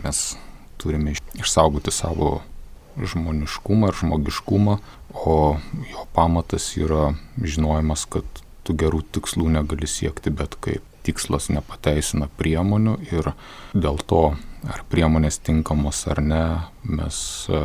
mes 0.04 0.34
turime 0.82 1.16
išsaugoti 1.40 1.94
savo 1.94 2.42
žmoniškumą 2.98 3.90
ir 3.90 4.00
žmogiškumą, 4.00 4.78
o 5.14 5.36
jo 5.90 6.08
pamatas 6.14 6.74
yra 6.78 7.14
žinojimas, 7.42 8.06
kad 8.06 8.44
tu 8.64 8.76
gerų 8.78 9.04
tikslų 9.16 9.50
negali 9.58 9.90
siekti 9.90 10.34
bet 10.34 10.58
kaip. 10.64 10.84
Tikslas 11.04 11.50
nepateisina 11.52 12.30
priemonių 12.40 12.94
ir 13.12 13.34
dėl 13.76 13.98
to, 14.08 14.22
ar 14.64 14.86
priemonės 14.88 15.42
tinkamos 15.44 16.06
ar 16.08 16.22
ne, 16.24 16.44
mes 16.88 17.18
e, 17.52 17.60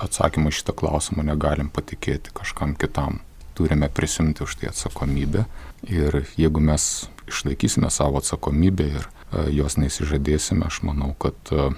atsakymą 0.00 0.48
šitą 0.56 0.72
klausimą 0.72 1.26
negalim 1.28 1.68
patikėti 1.68 2.32
kažkam 2.32 2.72
kitam. 2.80 3.20
Turime 3.58 3.90
prisimti 3.92 4.40
už 4.46 4.56
tai 4.56 4.70
atsakomybę 4.70 5.44
ir 5.86 6.22
jeigu 6.36 6.60
mes 6.60 7.08
išlaikysime 7.28 7.90
savo 7.90 8.18
atsakomybę 8.22 8.88
ir 8.88 9.04
e, 9.04 9.44
jos 9.58 9.78
neįsižadėsime, 9.80 10.66
aš 10.66 10.80
manau, 10.88 11.12
kad 11.20 11.52
e, 11.52 11.68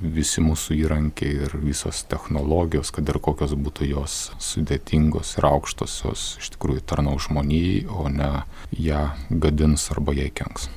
visi 0.00 0.42
mūsų 0.44 0.76
įrankiai 0.82 1.46
ir 1.46 1.56
visos 1.62 2.02
technologijos, 2.10 2.92
kad 2.94 3.08
ir 3.08 3.20
kokios 3.22 3.56
būtų 3.56 3.88
jos 3.90 4.18
sudėtingos 4.42 5.36
ir 5.38 5.48
aukštos, 5.48 5.96
jos 6.04 6.26
iš 6.42 6.52
tikrųjų 6.56 6.84
tarnau 6.92 7.16
žmonijai, 7.22 7.86
o 7.88 8.08
ne 8.12 8.30
ją 8.76 9.08
gadins 9.30 9.88
arba 9.94 10.16
jai 10.16 10.30
kenks. 10.34 10.68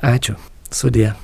Ačiū. 0.00 0.36
Sudė. 0.70 1.14